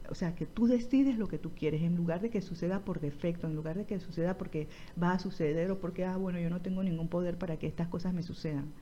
o 0.09 0.14
sea, 0.14 0.37
que 0.37 0.47
tú 0.47 0.69
decides 0.69 1.19
lo 1.19 1.26
que 1.26 1.38
tú 1.38 1.50
quieres 1.50 1.83
en 1.83 1.97
lugar 1.97 2.21
de 2.21 2.31
que 2.31 2.40
suceda 2.40 2.85
por 2.85 3.00
defecto, 3.00 3.49
en 3.49 3.57
lugar 3.57 3.76
de 3.76 3.85
que 3.85 3.99
suceda 3.99 4.38
porque 4.38 4.69
va 5.02 5.11
a 5.11 5.19
suceder 5.19 5.73
o 5.73 5.81
porque, 5.81 6.05
ah, 6.05 6.16
bueno, 6.16 6.38
yo 6.38 6.49
no 6.49 6.62
tengo 6.62 6.85
ningún 6.85 7.09
poder 7.09 7.37
para 7.37 7.59
que 7.59 7.66
estas 7.66 7.88
cosas 7.88 8.14
me 8.14 8.23
sucedan 8.23 8.73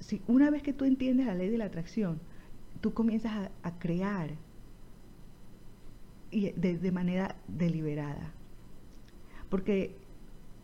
si 0.00 0.22
una 0.26 0.50
vez 0.50 0.62
que 0.62 0.72
tú 0.72 0.84
entiendes 0.84 1.26
la 1.26 1.34
ley 1.34 1.48
de 1.48 1.58
la 1.58 1.66
atracción, 1.66 2.20
tú 2.80 2.92
comienzas 2.92 3.50
a, 3.62 3.78
crear 3.78 4.30
y 6.30 6.50
de, 6.52 6.92
manera 6.92 7.36
deliberada. 7.48 8.32
Porque 9.48 9.96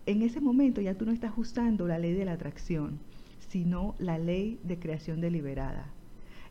en 0.07 0.23
ese 0.23 0.41
momento 0.41 0.81
ya 0.81 0.95
tú 0.95 1.07
no 1.07 1.13
estás 1.13 1.33
usando 1.37 1.87
la 1.87 1.99
ley 1.99 2.13
de 2.13 2.25
la 2.25 2.33
atracción, 2.33 2.99
sino 3.49 3.95
la 3.99 4.19
ley 4.19 4.59
de 4.65 4.79
creación 4.79 5.21
deliberada. 5.21 5.87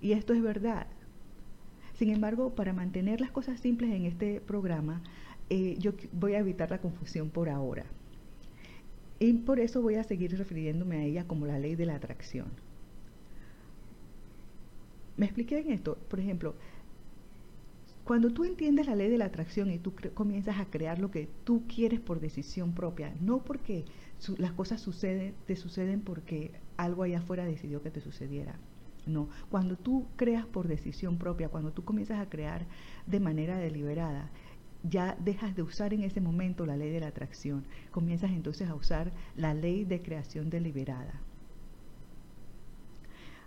Y 0.01 0.13
esto 0.13 0.33
es 0.33 0.41
verdad. 0.41 0.87
Sin 1.93 2.09
embargo, 2.09 2.55
para 2.55 2.73
mantener 2.73 3.19
las 3.21 3.31
cosas 3.31 3.59
simples 3.59 3.91
en 3.91 4.05
este 4.05 4.41
programa, 4.41 5.03
eh, 5.49 5.75
yo 5.79 5.91
voy 6.13 6.33
a 6.33 6.39
evitar 6.39 6.71
la 6.71 6.79
confusión 6.79 7.29
por 7.29 7.49
ahora. 7.49 7.85
Y 9.19 9.33
por 9.33 9.59
eso 9.59 9.81
voy 9.81 9.95
a 9.95 10.03
seguir 10.03 10.37
refiriéndome 10.37 10.97
a 10.97 11.03
ella 11.03 11.27
como 11.27 11.45
la 11.45 11.59
ley 11.59 11.75
de 11.75 11.85
la 11.85 11.95
atracción. 11.95 12.47
¿Me 15.19 15.25
expliqué 15.25 15.59
en 15.59 15.71
esto? 15.71 15.97
Por 16.07 16.21
ejemplo, 16.21 16.55
cuando 18.05 18.29
tú 18.29 18.45
entiendes 18.45 18.87
la 18.87 18.95
ley 18.95 19.09
de 19.09 19.17
la 19.17 19.25
atracción 19.25 19.69
y 19.69 19.77
tú 19.77 19.93
comienzas 20.13 20.59
a 20.59 20.69
crear 20.69 20.97
lo 20.97 21.11
que 21.11 21.27
tú 21.43 21.65
quieres 21.67 21.99
por 21.99 22.21
decisión 22.21 22.73
propia, 22.73 23.13
no 23.19 23.43
porque 23.43 23.83
las 24.37 24.53
cosas 24.53 24.81
te 25.45 25.55
suceden 25.57 26.01
porque 26.05 26.53
algo 26.77 27.03
allá 27.03 27.17
afuera 27.17 27.43
decidió 27.43 27.83
que 27.83 27.91
te 27.91 27.99
sucediera. 27.99 28.55
No, 29.05 29.27
cuando 29.51 29.75
tú 29.75 30.07
creas 30.15 30.45
por 30.45 30.69
decisión 30.69 31.17
propia, 31.17 31.49
cuando 31.49 31.73
tú 31.73 31.83
comienzas 31.83 32.21
a 32.21 32.29
crear 32.29 32.65
de 33.05 33.19
manera 33.19 33.57
deliberada, 33.57 34.31
ya 34.83 35.17
dejas 35.19 35.53
de 35.53 35.63
usar 35.63 35.93
en 35.93 36.03
ese 36.03 36.21
momento 36.21 36.65
la 36.65 36.77
ley 36.77 36.91
de 36.91 37.01
la 37.01 37.07
atracción, 37.07 37.65
comienzas 37.91 38.31
entonces 38.31 38.69
a 38.69 38.75
usar 38.75 39.11
la 39.35 39.53
ley 39.53 39.83
de 39.83 40.01
creación 40.01 40.49
deliberada. 40.49 41.19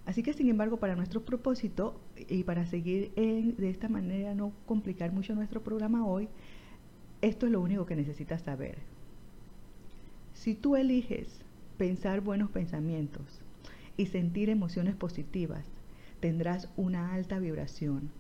Así 0.04 0.23
que, 0.23 0.32
sin 0.32 0.49
embargo, 0.49 0.78
para 0.78 0.97
nuestro 0.97 1.25
propósito 1.25 2.00
y 2.28 2.42
para 2.44 2.66
seguir 2.66 3.12
de 3.14 3.71
esta 3.71 3.88
manera, 3.88 4.35
no 4.35 4.52
complicar 4.66 5.12
mucho 5.12 5.35
nuestro 5.35 5.62
programa 5.62 6.06
hoy, 6.06 6.28
esto 7.21 7.47
es 7.47 7.52
lo 7.52 7.61
único 7.61 7.87
que 7.87 7.94
necesitas 7.94 8.42
saber. 8.42 8.78
Si 10.35 10.54
tú 10.54 10.75
eliges 10.75 11.40
pensar 11.78 12.21
buenos 12.21 12.50
pensamientos 12.50 13.40
y 13.97 14.06
sentir 14.06 14.50
emociones 14.50 14.97
positivas, 14.97 15.64
tendrás 16.18 16.68
una 16.76 17.14
alta 17.14 17.38
vibración 17.38 18.11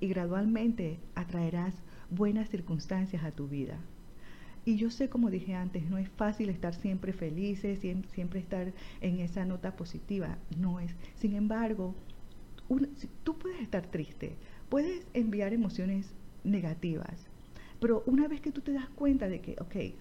y 0.00 0.08
gradualmente 0.08 0.98
atraerás 1.14 1.74
buenas 2.10 2.50
circunstancias 2.50 3.24
a 3.24 3.30
tu 3.30 3.48
vida. 3.48 3.78
Y 4.64 4.76
yo 4.76 4.90
sé, 4.90 5.08
como 5.08 5.30
dije 5.30 5.54
antes, 5.54 5.88
no 5.88 5.96
es 5.96 6.08
fácil 6.10 6.50
estar 6.50 6.74
siempre 6.74 7.12
felices, 7.12 7.80
siempre 7.80 8.40
estar 8.40 8.72
en 9.00 9.20
esa 9.20 9.44
nota 9.44 9.74
positiva. 9.74 10.38
No 10.58 10.80
es. 10.80 10.94
Sin 11.16 11.34
embargo, 11.34 11.94
tú 13.24 13.38
puedes 13.38 13.60
estar 13.60 13.86
triste, 13.86 14.36
puedes 14.68 15.06
enviar 15.14 15.52
emociones 15.52 16.14
negativas, 16.44 17.26
pero 17.80 18.02
una 18.06 18.28
vez 18.28 18.40
que 18.40 18.52
tú 18.52 18.60
te 18.60 18.72
das 18.72 18.88
cuenta 18.90 19.28
de 19.28 19.40
que, 19.40 19.56
ok, 19.60 19.96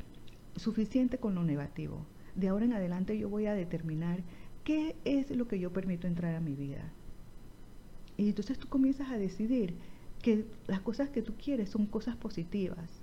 suficiente 0.57 1.17
con 1.17 1.35
lo 1.35 1.43
negativo, 1.43 2.05
de 2.35 2.49
ahora 2.49 2.65
en 2.65 2.73
adelante 2.73 3.17
yo 3.17 3.29
voy 3.29 3.45
a 3.45 3.53
determinar 3.53 4.23
qué 4.63 4.95
es 5.05 5.31
lo 5.31 5.47
que 5.47 5.59
yo 5.59 5.71
permito 5.71 6.05
entrar 6.05 6.35
a 6.35 6.41
mi 6.41 6.53
vida. 6.53 6.91
Y 8.17 8.27
entonces 8.27 8.59
tú 8.59 8.67
comienzas 8.67 9.09
a 9.09 9.17
decidir 9.17 9.75
que 10.21 10.45
las 10.67 10.81
cosas 10.81 11.09
que 11.09 11.21
tú 11.21 11.35
quieres 11.35 11.69
son 11.69 11.85
cosas 11.85 12.17
positivas 12.17 12.98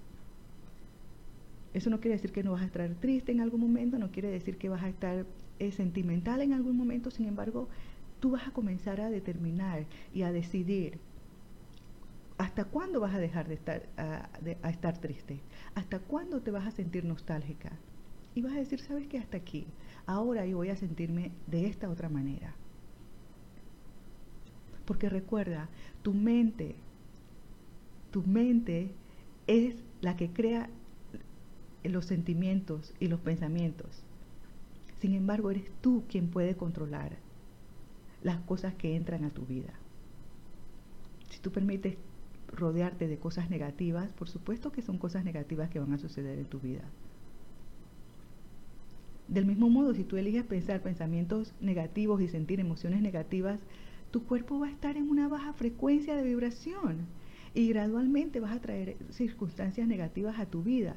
eso 1.77 1.91
no 1.91 2.01
quiere 2.01 2.17
decir 2.17 2.33
que 2.33 2.43
no 2.43 2.53
vas 2.53 2.63
a 2.63 2.65
estar 2.65 2.89
triste 2.95 3.33
en 3.33 3.41
algún 3.41 3.61
momento, 3.61 3.99
no 3.99 4.11
quiere 4.11 4.31
decir 4.31 4.57
que 4.57 4.71
vas 4.71 4.83
a 4.83 4.89
estar 4.89 5.27
eh, 5.59 5.73
sentimental 5.73 6.41
en 6.41 6.55
algún 6.55 6.75
momento, 6.75 7.11
sin 7.11 7.27
embargo, 7.27 7.69
tú 8.19 8.31
vas 8.31 8.49
a 8.49 8.51
comenzar 8.51 8.99
a 8.99 9.11
determinar 9.11 9.85
y 10.15 10.23
a 10.23 10.33
decidir 10.33 10.99
hasta 12.39 12.65
cuándo 12.65 12.99
vas 12.99 13.15
a 13.15 13.19
dejar 13.19 13.47
de 13.47 13.55
estar, 13.55 13.83
a, 13.99 14.71
estar 14.71 14.97
triste, 14.99 15.41
hasta 15.75 15.99
cuándo 15.99 16.41
te 16.41 16.51
vas 16.51 16.67
a 16.67 16.71
sentir 16.71 17.05
nostálgica. 17.05 17.73
Y 18.35 18.41
vas 18.41 18.55
a 18.55 18.59
decir, 18.59 18.81
¿sabes 18.81 19.07
qué? 19.07 19.19
Hasta 19.19 19.37
aquí. 19.37 19.67
Ahora 20.07 20.47
yo 20.47 20.57
voy 20.57 20.71
a 20.71 20.77
sentirme 20.77 21.33
de 21.47 21.67
esta 21.67 21.91
otra 21.91 22.09
manera. 22.09 22.55
Porque 24.87 25.09
recuerda, 25.09 25.69
tu 26.03 26.15
mente, 26.15 26.77
tu 28.11 28.23
mente 28.23 28.93
es 29.47 29.77
la 30.01 30.17
que 30.17 30.31
crea 30.31 30.69
los 31.89 32.07
sentimientos 32.07 32.95
y 33.01 33.09
los 33.09 33.21
pensamientos. 33.21 34.03
Sin 35.01 35.15
embargo, 35.15 35.51
eres 35.51 35.71
tú 35.81 36.05
quien 36.09 36.29
puede 36.29 36.57
controlar 36.57 37.17
las 38.23 38.41
cosas 38.41 38.75
que 38.75 38.97
entran 38.97 39.25
a 39.25 39.31
tu 39.31 39.45
vida. 39.47 39.75
Si 41.31 41.41
tú 41.41 41.51
permites 41.53 41.97
rodearte 42.49 43.09
de 43.09 43.19
cosas 43.19 43.51
negativas, 43.51 44.13
por 44.13 44.29
supuesto 44.29 44.73
que 44.73 44.83
son 44.83 44.99
cosas 44.99 45.25
negativas 45.25 45.69
que 45.71 45.81
van 45.81 45.93
a 45.93 45.99
suceder 45.99 46.39
en 46.39 46.47
tu 46.47 46.61
vida. 46.61 46.83
Del 49.29 49.45
mismo 49.45 49.69
modo, 49.69 49.93
si 49.95 50.05
tú 50.05 50.17
eliges 50.17 50.45
pensar 50.45 50.83
pensamientos 50.83 51.53
negativos 51.61 52.21
y 52.21 52.29
sentir 52.29 52.61
emociones 52.61 53.03
negativas, 53.03 53.59
tu 54.13 54.25
cuerpo 54.25 54.61
va 54.61 54.69
a 54.69 54.71
estar 54.71 54.97
en 54.97 55.11
una 55.11 55.29
baja 55.29 55.53
frecuencia 55.53 56.15
de 56.15 56.23
vibración 56.23 57.07
y 57.53 57.69
gradualmente 57.69 58.39
vas 58.39 58.57
a 58.57 58.61
traer 58.61 58.97
circunstancias 59.11 59.89
negativas 59.89 60.39
a 60.39 60.47
tu 60.47 60.63
vida. 60.63 60.95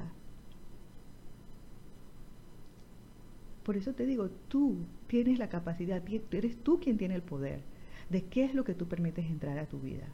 Por 3.70 3.76
eso 3.76 3.92
te 3.92 4.04
digo, 4.04 4.30
tú 4.48 4.78
tienes 5.06 5.38
la 5.38 5.48
capacidad, 5.48 6.02
eres 6.32 6.56
tú 6.56 6.80
quien 6.80 6.98
tiene 6.98 7.14
el 7.14 7.22
poder 7.22 7.60
de 8.08 8.24
qué 8.24 8.42
es 8.44 8.52
lo 8.52 8.64
que 8.64 8.74
tú 8.74 8.88
permites 8.88 9.26
entrar 9.26 9.60
a 9.60 9.66
tu 9.66 9.78
vida. 9.78 10.08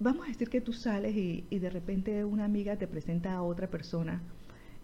Vamos 0.00 0.26
a 0.26 0.28
decir 0.28 0.50
que 0.50 0.60
tú 0.60 0.74
sales 0.74 1.16
y, 1.16 1.58
de 1.58 1.70
repente 1.70 2.26
una 2.26 2.44
amiga 2.44 2.76
te 2.76 2.86
presenta 2.86 3.32
a 3.32 3.42
otra 3.42 3.70
persona 3.70 4.20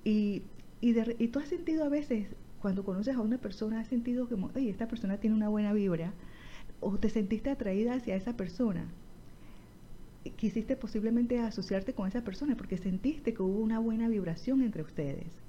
y, 0.02 0.44
y, 0.80 1.28
tú 1.28 1.40
has 1.40 1.48
sentido 1.48 1.84
a 1.84 1.90
veces, 1.90 2.28
cuando 2.62 2.86
conoces 2.86 3.14
a 3.14 3.20
una 3.20 3.36
persona, 3.36 3.80
has 3.80 3.88
sentido 3.88 4.30
como, 4.30 4.50
oye, 4.54 4.70
esta 4.70 4.88
persona 4.88 5.18
tiene 5.18 5.36
una 5.36 5.50
buena 5.50 5.74
vibra 5.74 6.14
o 6.80 6.96
te 6.96 7.10
sentiste 7.10 7.50
atraída 7.50 7.92
hacia 7.92 8.16
esa 8.16 8.34
persona. 8.34 8.88
Quisiste 10.36 10.74
posiblemente 10.74 11.38
asociarte 11.38 11.92
con 11.92 12.08
esa 12.08 12.24
persona 12.24 12.56
porque 12.56 12.78
sentiste 12.78 13.34
que 13.34 13.42
hubo 13.42 13.60
una 13.60 13.78
buena 13.78 14.08
vibración 14.08 14.62
entre 14.62 14.80
ustedes. 14.80 15.47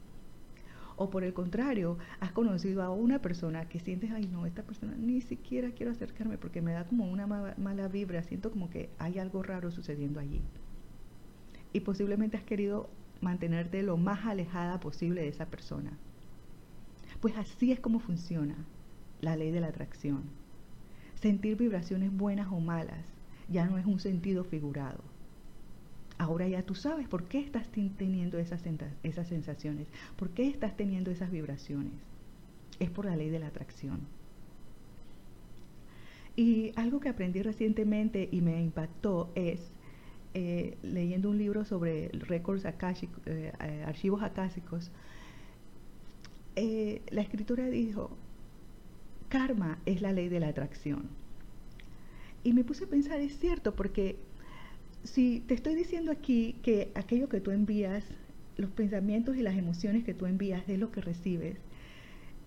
O 1.02 1.10
por 1.10 1.24
el 1.24 1.34
contrario, 1.34 1.98
has 2.20 2.34
conocido 2.34 2.84
a 2.84 2.90
una 2.90 3.22
persona 3.22 3.70
que 3.70 3.80
sientes, 3.80 4.12
ay 4.12 4.28
no, 4.28 4.46
esta 4.46 4.64
persona 4.64 4.98
ni 4.98 5.22
siquiera 5.22 5.72
quiero 5.72 5.94
acercarme 5.94 6.38
porque 6.38 6.62
me 6.62 6.74
da 6.74 6.84
como 6.84 7.10
una 7.10 7.26
mala 7.26 7.88
vibra, 7.88 8.22
siento 8.24 8.52
como 8.52 8.70
que 8.70 8.90
hay 9.00 9.18
algo 9.18 9.42
raro 9.42 9.72
sucediendo 9.72 10.20
allí. 10.20 10.42
Y 11.72 11.80
posiblemente 11.80 12.36
has 12.36 12.44
querido 12.44 12.90
mantenerte 13.22 13.82
lo 13.82 13.96
más 13.96 14.26
alejada 14.26 14.82
posible 14.82 15.22
de 15.22 15.30
esa 15.30 15.46
persona. 15.46 15.98
Pues 17.22 17.38
así 17.38 17.72
es 17.72 17.80
como 17.80 18.02
funciona 18.02 18.58
la 19.22 19.38
ley 19.38 19.52
de 19.52 19.62
la 19.62 19.68
atracción. 19.68 20.24
Sentir 21.16 21.56
vibraciones 21.56 22.12
buenas 22.12 22.52
o 22.52 22.60
malas 22.60 23.06
ya 23.48 23.68
no 23.68 23.78
es 23.78 23.86
un 23.86 24.02
sentido 24.02 24.44
figurado 24.44 25.09
Ahora 26.20 26.50
ya 26.50 26.62
tú 26.64 26.76
sabes 26.76 27.08
por 27.08 27.24
qué 27.24 27.40
estás 27.40 27.70
teniendo 27.70 28.40
esas, 28.40 28.62
esas 29.04 29.28
sensaciones, 29.30 29.88
por 30.18 30.30
qué 30.32 30.50
estás 30.50 30.76
teniendo 30.76 31.12
esas 31.12 31.32
vibraciones. 31.32 31.94
Es 32.78 32.90
por 32.90 33.06
la 33.06 33.16
ley 33.16 33.30
de 33.30 33.40
la 33.40 33.48
atracción. 33.48 34.02
Y 36.36 36.74
algo 36.76 37.00
que 37.00 37.08
aprendí 37.08 37.42
recientemente 37.42 38.28
y 38.32 38.42
me 38.42 38.62
impactó 38.62 39.32
es, 39.34 39.72
eh, 40.34 40.78
leyendo 40.84 41.30
un 41.30 41.38
libro 41.38 41.64
sobre 41.64 42.10
récords 42.10 42.66
akashicos, 42.66 43.26
eh, 43.26 43.54
eh, 43.62 43.84
archivos 43.88 44.22
acásicos, 44.22 44.92
la 46.56 47.22
escritura 47.22 47.68
dijo, 47.68 48.18
karma 49.30 49.80
es 49.86 50.02
la 50.02 50.12
ley 50.12 50.28
de 50.28 50.42
la 50.42 50.50
atracción. 50.50 51.08
Y 52.44 52.52
me 52.52 52.66
puse 52.66 52.84
a 52.84 52.88
pensar, 52.88 53.22
es 53.22 53.40
cierto, 53.40 53.74
porque 53.76 54.18
si 55.04 55.42
te 55.42 55.54
estoy 55.54 55.76
diciendo 55.76 56.12
aquí 56.12 56.56
que 56.64 56.92
aquello 56.96 57.30
que 57.30 57.42
tú 57.42 57.52
envías, 57.52 58.04
los 58.58 58.70
pensamientos 58.72 59.38
y 59.38 59.42
las 59.42 59.58
emociones 59.58 60.04
que 60.04 60.14
tú 60.14 60.26
envías 60.26 60.68
es 60.68 60.80
lo 60.80 60.92
que 60.92 61.02
recibes, 61.02 61.58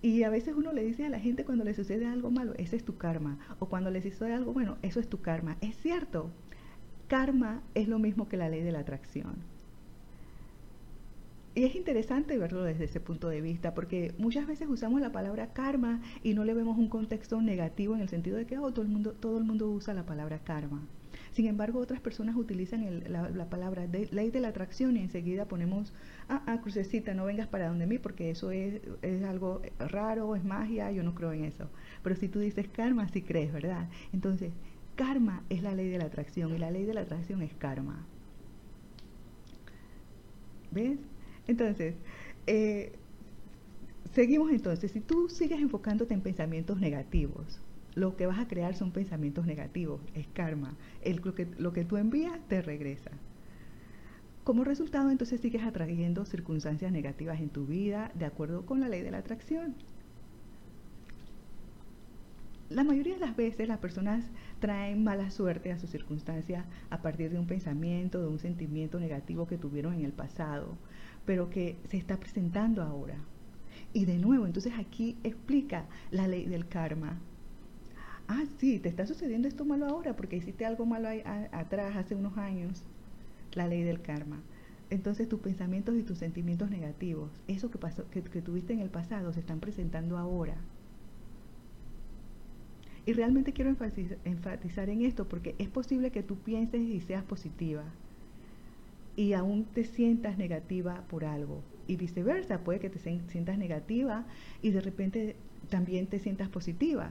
y 0.03 0.25
a 0.25 0.31
veces 0.31 0.55
uno 0.57 0.73
le 0.73 0.83
dice 0.83 1.07
a 1.07 1.11
la 1.11 1.21
gente 1.21 1.45
cuando 1.45 1.65
le 1.65 1.75
sucede 1.75 2.07
algo 2.07 2.31
malo, 2.31 2.55
ese 2.57 2.77
es 2.77 2.85
tu 2.85 2.97
karma, 2.97 3.39
o 3.61 3.67
cuando 3.67 3.91
le 3.91 4.03
sucede 4.03 4.35
algo 4.35 4.53
bueno, 4.53 4.77
eso 4.83 4.99
es 4.99 5.09
tu 5.09 5.21
karma. 5.21 5.57
Es 5.61 5.77
cierto, 5.77 6.31
karma 7.07 7.63
es 7.75 7.87
lo 7.87 8.01
mismo 8.01 8.29
que 8.29 8.37
la 8.37 8.49
ley 8.49 8.63
de 8.63 8.73
la 8.73 8.81
atracción. 8.81 9.37
Y 11.55 11.65
es 11.65 11.77
interesante 11.77 12.39
verlo 12.39 12.65
desde 12.65 12.85
ese 12.85 12.99
punto 12.99 13.29
de 13.29 13.43
vista, 13.43 13.75
porque 13.75 14.13
muchas 14.19 14.47
veces 14.47 14.69
usamos 14.69 15.01
la 15.01 15.13
palabra 15.13 15.53
karma 15.53 16.01
y 16.23 16.35
no 16.35 16.45
le 16.45 16.55
vemos 16.55 16.79
un 16.79 16.89
contexto 16.89 17.41
negativo 17.41 17.95
en 17.95 18.01
el 18.01 18.09
sentido 18.09 18.39
de 18.39 18.47
que 18.47 18.59
oh, 18.59 18.73
todo, 18.73 18.83
el 18.83 18.91
mundo, 18.91 19.13
todo 19.13 19.39
el 19.39 19.45
mundo 19.45 19.71
usa 19.71 19.95
la 19.95 20.05
palabra 20.05 20.39
karma. 20.39 20.83
Sin 21.33 21.47
embargo, 21.47 21.81
otras 21.81 22.01
personas 22.01 22.37
utilizan 22.37 23.05
la, 23.11 23.49
palabra 23.49 23.87
ley 23.87 24.31
de 24.31 24.41
la 24.41 24.49
atracción 24.49 24.99
y 24.99 25.01
enseguida 25.01 25.47
ponemos, 25.47 25.93
ah, 26.29 26.43
ah, 26.47 26.61
crucecita, 26.61 27.15
no 27.15 27.25
vengas 27.25 27.49
para 27.49 27.69
donde 27.69 27.87
mí 27.87 27.99
porque 27.99 28.31
eso 28.31 28.51
es, 28.51 28.83
es 29.01 29.25
algo 29.25 29.63
raro, 29.79 30.37
es 30.37 30.45
magia, 30.45 30.93
yo 30.93 31.03
no 31.03 31.15
creo 31.15 31.33
en 31.33 31.45
eso. 31.45 31.71
Pero 32.03 32.17
si 32.17 32.29
tú 32.29 32.39
dices 32.39 32.69
karma, 32.69 33.09
sí 33.09 33.23
crees, 33.23 33.51
¿verdad? 33.51 33.89
Entonces, 34.13 34.53
karma 34.95 35.43
es 35.49 35.63
la 35.63 35.75
ley 35.75 35.89
de 35.89 35.99
la 35.99 36.05
atracción 36.05 36.55
y 36.55 36.59
la 36.59 36.71
ley 36.71 36.85
de 36.85 36.93
la 36.93 37.01
atracción 37.01 37.41
es 37.41 37.55
karma. 37.55 38.05
¿Ves? 40.71 40.99
Entonces, 41.47 41.95
eh, 42.47 42.93
seguimos 44.13 44.51
entonces. 44.51 44.93
Si 44.93 45.01
tú 45.01 45.31
sigues 45.31 45.61
enfocándote 45.61 46.13
en 46.13 46.21
pensamientos 46.21 46.79
negativos, 46.79 47.61
lo 47.95 48.17
que 48.17 48.27
vas 48.27 48.39
a 48.39 48.49
crear 48.49 48.75
son 48.75 48.93
pensamientos 48.93 49.47
negativos, 49.47 50.01
es 50.15 50.27
karma. 50.29 50.75
El, 51.03 51.21
lo, 51.25 51.35
que, 51.35 51.47
lo 51.59 51.73
que 51.73 51.85
tú 51.85 51.97
envías 51.97 52.39
te 52.49 52.63
regresa. 52.63 53.11
Como 54.45 54.65
resultado, 54.65 55.11
entonces 55.11 55.41
sigues 55.41 55.63
atrayendo 55.63 56.25
circunstancias 56.25 56.91
negativas 56.91 57.41
en 57.41 57.51
tu 57.51 57.67
vida 57.67 58.11
de 58.15 58.25
acuerdo 58.25 58.67
con 58.67 58.81
la 58.81 58.89
ley 58.89 59.03
de 59.03 59.11
la 59.11 59.19
atracción. 59.19 59.75
la 62.75 62.85
mayoría 62.85 63.15
de 63.15 63.21
las 63.21 63.37
veces 63.37 63.69
las 63.69 63.79
personas 63.79 64.25
traen 64.61 65.05
mala 65.05 65.31
suerte 65.31 65.73
a 65.73 65.79
su 65.79 65.87
circunstancia 65.87 66.65
a 66.91 67.03
partir 67.03 67.31
de 67.31 67.39
un 67.39 67.47
pensamiento, 67.47 68.21
de 68.21 68.29
un 68.29 68.39
sentimiento 68.39 68.99
negativo 68.99 69.47
que 69.47 69.59
tuvieron 69.59 69.95
en 69.95 70.05
el 70.05 70.13
pasado, 70.13 70.77
pero 71.27 71.51
que 71.51 71.77
se 71.91 71.99
está 71.99 72.17
presentando 72.17 72.83
ahora. 72.83 73.17
Y 73.93 74.07
de 74.07 74.19
nuevo, 74.19 74.47
entonces 74.47 74.73
aquí 74.79 75.19
explica 75.23 75.87
la 76.11 76.29
ley 76.29 76.47
del 76.47 76.67
karma. 76.67 77.19
Ah, 78.35 78.47
sí, 78.57 78.79
te 78.79 78.89
está 78.89 79.05
sucediendo 79.05 79.47
esto 79.47 79.67
malo 79.67 79.85
ahora 79.87 80.17
porque 80.17 80.37
hiciste 80.37 80.65
algo 80.65 80.87
malo 80.87 81.07
atrás, 81.53 81.97
hace 81.97 82.15
unos 82.15 82.39
años. 82.39 82.83
La 83.53 83.69
ley 83.69 83.83
del 83.83 84.01
karma. 84.01 84.41
Entonces 84.89 85.29
tus 85.29 85.41
pensamientos 85.41 85.97
y 85.97 86.03
tus 86.03 86.17
sentimientos 86.17 86.71
negativos, 86.71 87.31
eso 87.47 87.71
que, 87.71 87.77
pasó, 87.77 88.09
que, 88.09 88.23
que 88.23 88.41
tuviste 88.41 88.73
en 88.73 88.81
el 88.81 88.89
pasado, 88.89 89.35
se 89.35 89.41
están 89.41 89.61
presentando 89.61 90.17
ahora. 90.17 90.57
Y 93.05 93.13
realmente 93.13 93.53
quiero 93.53 93.69
enfatizar 94.25 94.89
en 94.89 95.03
esto 95.03 95.29
porque 95.29 95.55
es 95.59 95.69
posible 95.69 96.11
que 96.11 96.23
tú 96.23 96.37
pienses 96.39 96.81
y 96.81 97.01
seas 97.01 97.25
positiva 97.25 97.85
y 99.15 99.35
aún 99.35 99.67
te 99.67 99.85
sientas 99.85 100.39
negativa 100.39 101.05
por 101.09 101.27
algo. 101.27 101.63
Y 101.87 101.97
viceversa, 101.97 102.65
puede 102.65 102.81
que 102.81 102.89
te 102.89 102.99
sientas 102.99 103.59
negativa 103.59 104.25
y 104.63 104.71
de 104.71 104.81
repente 104.81 105.37
también 105.69 106.07
te 106.07 106.19
sientas 106.19 106.49
positiva. 106.49 107.11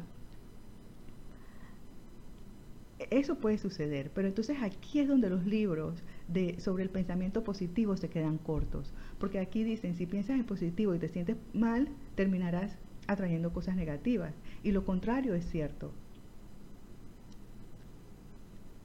Eso 3.12 3.36
puede 3.36 3.58
suceder, 3.58 4.10
pero 4.16 4.30
entonces 4.30 4.58
aquí 4.62 5.00
es 5.00 5.08
donde 5.10 5.30
los 5.30 5.46
libros 5.46 6.02
de, 6.30 6.62
sobre 6.62 6.84
el 6.84 6.90
pensamiento 6.90 7.44
positivo 7.44 7.98
se 7.98 8.10
quedan 8.10 8.38
cortos, 8.38 8.94
porque 9.20 9.40
aquí 9.40 9.66
dicen, 9.66 9.96
si 9.96 10.06
piensas 10.06 10.40
en 10.40 10.46
positivo 10.46 10.96
y 10.96 11.00
te 11.00 11.10
sientes 11.10 11.36
mal, 11.54 11.90
terminarás 12.16 12.78
atrayendo 13.08 13.52
cosas 13.52 13.76
negativas. 13.76 14.34
Y 14.64 14.72
lo 14.72 14.86
contrario 14.86 15.36
es 15.36 15.46
cierto. 15.46 15.92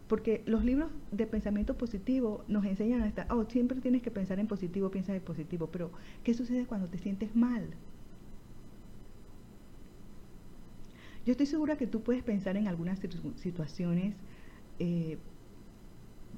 Porque 0.08 0.42
los 0.44 0.64
libros 0.64 0.90
de 1.12 1.28
pensamiento 1.28 1.78
positivo 1.78 2.44
nos 2.48 2.64
enseñan 2.64 3.02
hasta, 3.02 3.28
oh, 3.32 3.44
siempre 3.44 3.80
tienes 3.80 4.02
que 4.02 4.10
pensar 4.10 4.40
en 4.40 4.48
positivo, 4.48 4.90
piensa 4.90 5.14
en 5.14 5.22
positivo, 5.22 5.68
pero 5.70 5.92
¿qué 6.24 6.34
sucede 6.34 6.66
cuando 6.66 6.88
te 6.88 6.98
sientes 6.98 7.36
mal? 7.36 7.68
Yo 11.26 11.32
estoy 11.32 11.46
segura 11.46 11.76
que 11.76 11.86
tú 11.86 12.02
puedes 12.02 12.22
pensar 12.22 12.56
en 12.56 12.68
algunas 12.68 13.00
situaciones, 13.36 14.14
eh, 14.78 15.18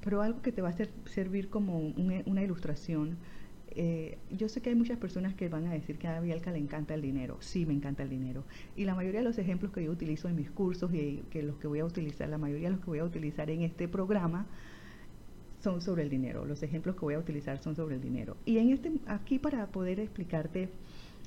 pero 0.03 0.21
algo 0.21 0.41
que 0.41 0.51
te 0.51 0.61
va 0.61 0.69
a 0.69 0.75
servir 1.05 1.49
como 1.49 1.79
una 1.79 2.43
ilustración 2.43 3.17
eh, 3.71 4.17
yo 4.31 4.49
sé 4.49 4.61
que 4.61 4.69
hay 4.69 4.75
muchas 4.75 4.97
personas 4.97 5.35
que 5.35 5.47
van 5.47 5.67
a 5.67 5.73
decir 5.73 5.97
que 5.97 6.07
a 6.07 6.19
Bielka 6.19 6.51
le 6.51 6.57
encanta 6.57 6.93
el 6.93 7.01
dinero. 7.01 7.37
Sí, 7.39 7.65
me 7.65 7.73
encanta 7.73 8.03
el 8.03 8.09
dinero. 8.09 8.43
Y 8.75 8.85
la 8.85 8.95
mayoría 8.95 9.19
de 9.19 9.25
los 9.25 9.37
ejemplos 9.37 9.71
que 9.71 9.83
yo 9.83 9.91
utilizo 9.91 10.27
en 10.27 10.35
mis 10.35 10.49
cursos 10.49 10.93
y 10.93 11.23
que 11.29 11.43
los 11.43 11.57
que 11.57 11.67
voy 11.67 11.79
a 11.79 11.85
utilizar, 11.85 12.29
la 12.29 12.37
mayoría 12.37 12.69
de 12.69 12.75
los 12.75 12.83
que 12.83 12.87
voy 12.87 12.99
a 12.99 13.03
utilizar 13.03 13.49
en 13.49 13.61
este 13.61 13.87
programa 13.87 14.47
son 15.61 15.81
sobre 15.81 16.03
el 16.03 16.09
dinero. 16.09 16.45
Los 16.45 16.63
ejemplos 16.63 16.95
que 16.95 17.01
voy 17.01 17.13
a 17.13 17.19
utilizar 17.19 17.59
son 17.59 17.75
sobre 17.75 17.95
el 17.95 18.01
dinero. 18.01 18.37
Y 18.45 18.57
en 18.57 18.69
este, 18.71 18.91
aquí 19.07 19.39
para 19.39 19.67
poder 19.67 19.99
explicarte 19.99 20.69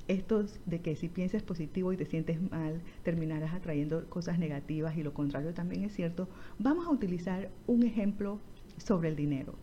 estos 0.08 0.60
de 0.66 0.80
que 0.80 0.96
si 0.96 1.08
piensas 1.08 1.42
positivo 1.42 1.92
y 1.92 1.96
te 1.96 2.06
sientes 2.06 2.40
mal, 2.50 2.82
terminarás 3.02 3.54
atrayendo 3.54 4.08
cosas 4.08 4.38
negativas 4.38 4.96
y 4.96 5.02
lo 5.02 5.14
contrario 5.14 5.54
también 5.54 5.84
es 5.84 5.94
cierto, 5.94 6.28
vamos 6.58 6.86
a 6.86 6.90
utilizar 6.90 7.50
un 7.66 7.82
ejemplo 7.84 8.40
sobre 8.78 9.08
el 9.08 9.16
dinero. 9.16 9.54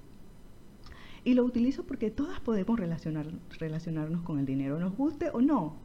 Y 1.24 1.34
lo 1.34 1.44
utilizo 1.44 1.84
porque 1.84 2.12
todas 2.12 2.40
podemos 2.40 2.80
relacionar, 2.80 3.28
relacionarnos 3.60 4.22
con 4.24 4.40
el 4.40 4.46
dinero, 4.46 4.80
nos 4.80 4.96
guste 4.96 5.30
o 5.34 5.42
no. 5.42 5.76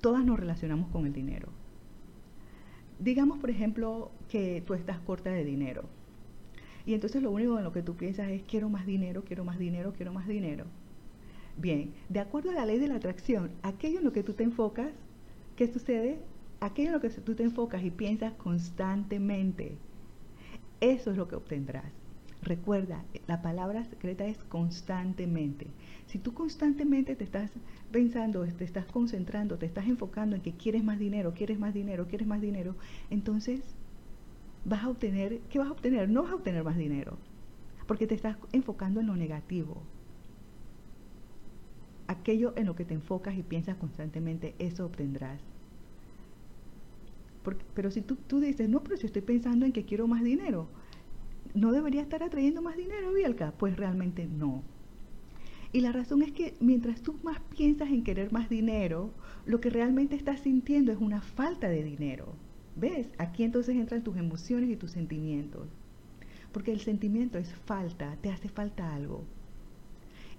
Todas 0.00 0.24
nos 0.24 0.38
relacionamos 0.38 0.90
con 0.90 1.06
el 1.06 1.12
dinero. 1.12 1.48
Digamos, 2.98 3.38
por 3.38 3.50
ejemplo, 3.50 4.10
que 4.28 4.62
tú 4.66 4.74
estás 4.74 4.98
corta 5.00 5.30
de 5.30 5.44
dinero. 5.44 5.84
Y 6.84 6.94
entonces 6.94 7.22
lo 7.22 7.30
único 7.30 7.58
en 7.58 7.64
lo 7.64 7.72
que 7.72 7.82
tú 7.82 7.96
piensas 7.96 8.28
es 8.28 8.42
quiero 8.42 8.68
más 8.68 8.86
dinero, 8.86 9.24
quiero 9.24 9.44
más 9.44 9.58
dinero, 9.58 9.92
quiero 9.92 10.12
más 10.12 10.26
dinero. 10.26 10.66
Bien, 11.60 11.92
de 12.08 12.20
acuerdo 12.20 12.50
a 12.50 12.54
la 12.54 12.66
ley 12.66 12.78
de 12.78 12.86
la 12.86 12.94
atracción, 12.94 13.50
aquello 13.64 13.98
en 13.98 14.04
lo 14.04 14.12
que 14.12 14.22
tú 14.22 14.32
te 14.32 14.44
enfocas, 14.44 14.92
¿qué 15.56 15.66
sucede? 15.66 16.20
Aquello 16.60 16.90
en 16.90 16.94
lo 16.94 17.00
que 17.00 17.10
tú 17.10 17.34
te 17.34 17.42
enfocas 17.42 17.82
y 17.82 17.90
piensas 17.90 18.32
constantemente, 18.34 19.76
eso 20.80 21.10
es 21.10 21.16
lo 21.16 21.26
que 21.26 21.34
obtendrás. 21.34 21.92
Recuerda, 22.42 23.02
la 23.26 23.42
palabra 23.42 23.84
secreta 23.86 24.24
es 24.24 24.38
constantemente. 24.44 25.66
Si 26.06 26.20
tú 26.20 26.32
constantemente 26.32 27.16
te 27.16 27.24
estás 27.24 27.50
pensando, 27.90 28.46
te 28.46 28.64
estás 28.64 28.86
concentrando, 28.86 29.58
te 29.58 29.66
estás 29.66 29.88
enfocando 29.88 30.36
en 30.36 30.42
que 30.42 30.52
quieres 30.52 30.84
más 30.84 31.00
dinero, 31.00 31.34
quieres 31.34 31.58
más 31.58 31.74
dinero, 31.74 32.06
quieres 32.06 32.28
más 32.28 32.40
dinero, 32.40 32.76
entonces 33.10 33.62
vas 34.64 34.84
a 34.84 34.88
obtener, 34.90 35.40
¿qué 35.50 35.58
vas 35.58 35.68
a 35.68 35.72
obtener? 35.72 36.08
No 36.08 36.22
vas 36.22 36.30
a 36.30 36.36
obtener 36.36 36.62
más 36.62 36.76
dinero, 36.76 37.18
porque 37.88 38.06
te 38.06 38.14
estás 38.14 38.36
enfocando 38.52 39.00
en 39.00 39.08
lo 39.08 39.16
negativo. 39.16 39.82
Aquello 42.08 42.52
en 42.56 42.66
lo 42.66 42.74
que 42.74 42.84
te 42.84 42.94
enfocas 42.94 43.36
y 43.36 43.42
piensas 43.44 43.76
constantemente, 43.76 44.54
eso 44.58 44.84
obtendrás. 44.84 45.40
pero 47.74 47.90
si 47.90 48.02
tú, 48.02 48.16
tú 48.16 48.40
dices, 48.40 48.68
no, 48.68 48.82
pero 48.82 48.96
si 48.96 49.06
estoy 49.06 49.22
pensando 49.22 49.64
en 49.64 49.72
que 49.72 49.84
quiero 49.84 50.08
más 50.08 50.24
dinero, 50.24 50.68
¿no 51.54 51.72
debería 51.72 52.02
estar 52.02 52.22
atrayendo 52.22 52.60
más 52.60 52.76
dinero, 52.76 53.12
Bielka? 53.12 53.52
Pues 53.52 53.76
realmente 53.76 54.26
no. 54.26 54.62
Y 55.72 55.80
la 55.82 55.92
razón 55.92 56.22
es 56.22 56.32
que 56.32 56.54
mientras 56.60 57.02
tú 57.02 57.18
más 57.22 57.40
piensas 57.56 57.90
en 57.90 58.02
querer 58.02 58.32
más 58.32 58.48
dinero, 58.48 59.12
lo 59.44 59.60
que 59.60 59.70
realmente 59.70 60.16
estás 60.16 60.40
sintiendo 60.40 60.92
es 60.92 60.98
una 60.98 61.20
falta 61.20 61.68
de 61.68 61.82
dinero. 61.82 62.34
¿Ves? 62.76 63.10
Aquí 63.18 63.44
entonces 63.44 63.76
entran 63.76 64.02
tus 64.02 64.16
emociones 64.16 64.70
y 64.70 64.76
tus 64.76 64.92
sentimientos. 64.92 65.68
Porque 66.52 66.72
el 66.72 66.80
sentimiento 66.80 67.36
es 67.36 67.52
falta, 67.52 68.16
te 68.22 68.30
hace 68.30 68.48
falta 68.48 68.94
algo. 68.94 69.24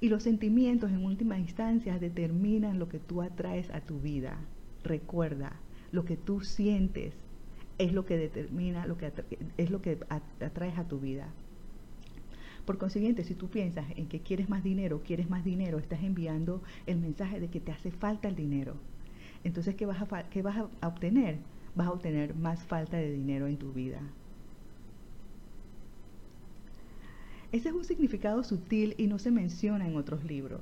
Y 0.01 0.09
los 0.09 0.23
sentimientos 0.23 0.91
en 0.91 1.03
última 1.03 1.38
instancia 1.38 1.99
determinan 1.99 2.79
lo 2.79 2.88
que 2.88 2.99
tú 2.99 3.21
atraes 3.21 3.69
a 3.71 3.81
tu 3.81 3.99
vida. 3.99 4.38
Recuerda, 4.83 5.59
lo 5.91 6.05
que 6.05 6.15
tú 6.15 6.41
sientes 6.41 7.13
es 7.77 7.93
lo 7.93 8.05
que 8.05 8.17
determina, 8.17 8.85
lo 8.85 8.97
que 8.97 9.12
es 9.57 9.71
lo 9.71 9.81
que 9.81 9.97
atraes 10.39 10.77
a 10.77 10.88
tu 10.88 10.99
vida. 10.99 11.27
Por 12.65 12.77
consiguiente, 12.77 13.23
si 13.23 13.33
tú 13.33 13.49
piensas 13.49 13.85
en 13.95 14.07
que 14.07 14.19
quieres 14.19 14.47
más 14.47 14.63
dinero, 14.63 15.01
quieres 15.03 15.29
más 15.29 15.43
dinero, 15.43 15.79
estás 15.79 16.03
enviando 16.03 16.62
el 16.85 16.99
mensaje 16.99 17.39
de 17.39 17.49
que 17.49 17.59
te 17.59 17.71
hace 17.71 17.91
falta 17.91 18.27
el 18.27 18.35
dinero. 18.35 18.75
Entonces, 19.43 19.75
¿qué 19.75 19.85
vas 19.85 20.01
a, 20.01 20.29
qué 20.29 20.41
vas 20.41 20.57
a 20.81 20.88
obtener? 20.88 21.39
Vas 21.75 21.88
a 21.88 21.91
obtener 21.91 22.35
más 22.35 22.63
falta 22.63 22.97
de 22.97 23.12
dinero 23.12 23.47
en 23.47 23.57
tu 23.57 23.73
vida. 23.73 24.01
Ese 27.51 27.69
es 27.69 27.75
un 27.75 27.83
significado 27.83 28.43
sutil 28.43 28.95
y 28.97 29.07
no 29.07 29.19
se 29.19 29.31
menciona 29.31 29.88
en 29.88 29.95
otros 29.95 30.23
libros. 30.23 30.62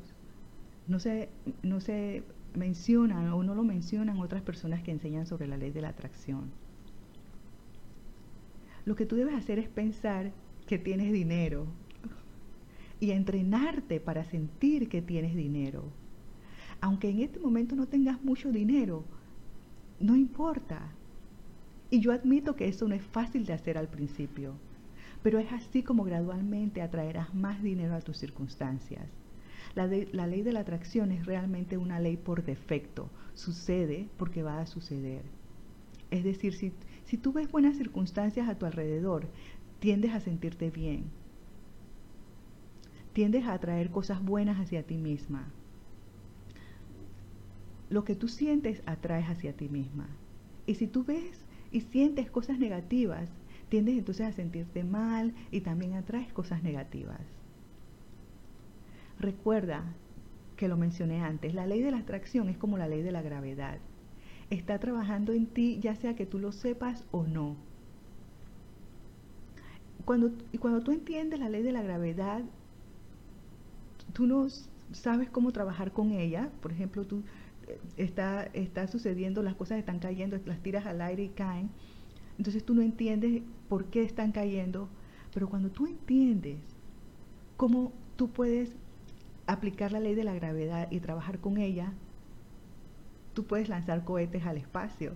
No 0.87 0.99
se, 0.99 1.29
no 1.63 1.81
se 1.81 2.23
menciona 2.55 3.35
o 3.35 3.43
no 3.43 3.55
lo 3.55 3.63
mencionan 3.63 4.19
otras 4.19 4.41
personas 4.41 4.81
que 4.83 4.91
enseñan 4.91 5.27
sobre 5.27 5.47
la 5.47 5.57
ley 5.57 5.71
de 5.71 5.81
la 5.81 5.89
atracción 5.89 6.51
lo 8.87 8.95
que 8.95 9.05
tú 9.05 9.17
debes 9.17 9.35
hacer 9.35 9.59
es 9.59 9.67
pensar 9.67 10.31
que 10.65 10.79
tienes 10.79 11.11
dinero 11.11 11.67
y 13.01 13.11
entrenarte 13.11 13.99
para 13.99 14.23
sentir 14.23 14.87
que 14.87 15.01
tienes 15.01 15.35
dinero. 15.35 15.83
Aunque 16.79 17.09
en 17.09 17.19
este 17.19 17.37
momento 17.37 17.75
no 17.75 17.87
tengas 17.87 18.23
mucho 18.23 18.49
dinero, 18.49 19.03
no 19.99 20.15
importa. 20.15 20.89
Y 21.89 21.99
yo 21.99 22.13
admito 22.13 22.55
que 22.55 22.69
eso 22.69 22.87
no 22.87 22.95
es 22.95 23.03
fácil 23.03 23.45
de 23.45 23.51
hacer 23.51 23.77
al 23.77 23.89
principio, 23.89 24.53
pero 25.27 25.39
es 25.39 25.51
así 25.51 25.83
como 25.83 26.05
gradualmente 26.05 26.81
atraerás 26.81 27.35
más 27.35 27.61
dinero 27.61 27.95
a 27.95 27.99
tus 27.99 28.17
circunstancias. 28.17 29.09
La, 29.75 29.85
ley 29.85 30.41
de 30.41 30.53
la 30.53 30.61
atracción 30.61 31.11
es 31.11 31.25
realmente 31.25 31.75
una 31.75 31.99
ley 31.99 32.15
por 32.15 32.45
defecto. 32.45 33.09
Sucede 33.33 34.07
porque 34.15 34.41
va 34.41 34.61
a 34.61 34.65
suceder. 34.65 35.23
Es 36.11 36.23
decir, 36.23 36.53
si, 36.53 36.71
si 37.03 37.17
tú 37.17 37.33
ves 37.33 37.51
buenas 37.51 37.75
circunstancias 37.75 38.47
a 38.47 38.57
tu 38.57 38.65
alrededor, 38.65 39.27
tiendes 39.81 40.13
a 40.13 40.21
sentirte 40.21 40.71
bien. 40.71 41.07
Tiendes 43.11 43.47
a 43.47 43.53
atraer 43.55 43.91
cosas 43.91 44.23
buenas 44.23 44.61
hacia 44.61 44.83
ti 44.83 44.95
misma. 44.95 45.49
Lo 47.89 48.05
que 48.05 48.15
tú 48.15 48.29
sientes 48.29 48.81
atraes 48.85 49.27
hacia 49.27 49.51
ti 49.51 49.67
misma. 49.67 50.07
Y 50.65 50.75
si 50.75 50.87
tú 50.87 51.03
ves 51.03 51.43
y 51.69 51.81
sientes 51.81 52.31
cosas 52.31 52.59
negativas, 52.59 53.29
tiendes 53.69 53.97
entonces 53.97 54.27
a 54.27 54.31
sentirte 54.31 54.83
mal 54.83 55.33
y 55.51 55.61
también 55.61 55.93
atraes 55.93 56.31
cosas 56.33 56.63
negativas. 56.63 57.21
Recuerda 59.19 59.83
que 60.55 60.67
lo 60.67 60.77
mencioné 60.77 61.21
antes, 61.21 61.53
la 61.53 61.67
ley 61.67 61.81
de 61.81 61.91
la 61.91 61.99
atracción 61.99 62.49
es 62.49 62.57
como 62.57 62.77
la 62.77 62.87
ley 62.87 63.01
de 63.01 63.11
la 63.11 63.21
gravedad 63.21 63.79
está 64.49 64.79
trabajando 64.79 65.33
en 65.33 65.47
ti, 65.47 65.79
ya 65.81 65.95
sea 65.95 66.15
que 66.15 66.25
tú 66.25 66.39
lo 66.39 66.51
sepas 66.51 67.05
o 67.11 67.23
no. 67.23 67.55
Cuando, 70.05 70.31
y 70.51 70.57
cuando 70.57 70.81
tú 70.81 70.91
entiendes 70.91 71.39
la 71.39 71.49
ley 71.49 71.63
de 71.63 71.73
la 71.73 71.81
gravedad, 71.81 72.43
tú 74.13 74.25
no 74.25 74.47
sabes 74.91 75.29
cómo 75.29 75.51
trabajar 75.51 75.91
con 75.91 76.11
ella. 76.11 76.49
Por 76.61 76.71
ejemplo, 76.71 77.05
tú 77.05 77.23
está, 77.97 78.43
está 78.53 78.87
sucediendo, 78.87 79.43
las 79.43 79.55
cosas 79.55 79.79
están 79.79 79.99
cayendo, 79.99 80.39
las 80.45 80.59
tiras 80.59 80.85
al 80.85 81.01
aire 81.01 81.23
y 81.23 81.29
caen. 81.29 81.69
Entonces 82.37 82.63
tú 82.63 82.75
no 82.75 82.81
entiendes 82.81 83.41
por 83.67 83.85
qué 83.85 84.03
están 84.03 84.31
cayendo, 84.31 84.89
pero 85.33 85.49
cuando 85.49 85.69
tú 85.69 85.87
entiendes 85.87 86.59
cómo 87.57 87.91
tú 88.15 88.29
puedes 88.29 88.75
aplicar 89.47 89.91
la 89.91 89.99
ley 89.99 90.13
de 90.13 90.23
la 90.23 90.33
gravedad 90.33 90.89
y 90.91 90.99
trabajar 90.99 91.39
con 91.39 91.57
ella, 91.57 91.93
tú 93.33 93.45
puedes 93.45 93.69
lanzar 93.69 94.03
cohetes 94.03 94.45
al 94.45 94.57
espacio. 94.57 95.13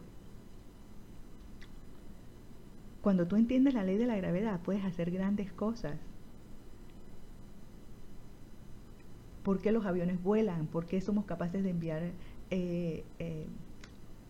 Cuando 3.01 3.27
tú 3.27 3.35
entiendes 3.35 3.73
la 3.73 3.83
ley 3.83 3.97
de 3.97 4.05
la 4.05 4.15
gravedad, 4.15 4.59
puedes 4.61 4.85
hacer 4.85 5.11
grandes 5.11 5.51
cosas. 5.51 5.97
¿Por 9.43 9.59
qué 9.59 9.71
los 9.71 9.85
aviones 9.85 10.21
vuelan? 10.21 10.67
¿Por 10.67 10.85
qué 10.85 11.01
somos 11.01 11.25
capaces 11.25 11.63
de 11.63 11.71
enviar 11.71 12.11
eh, 12.51 13.03
eh, 13.17 13.47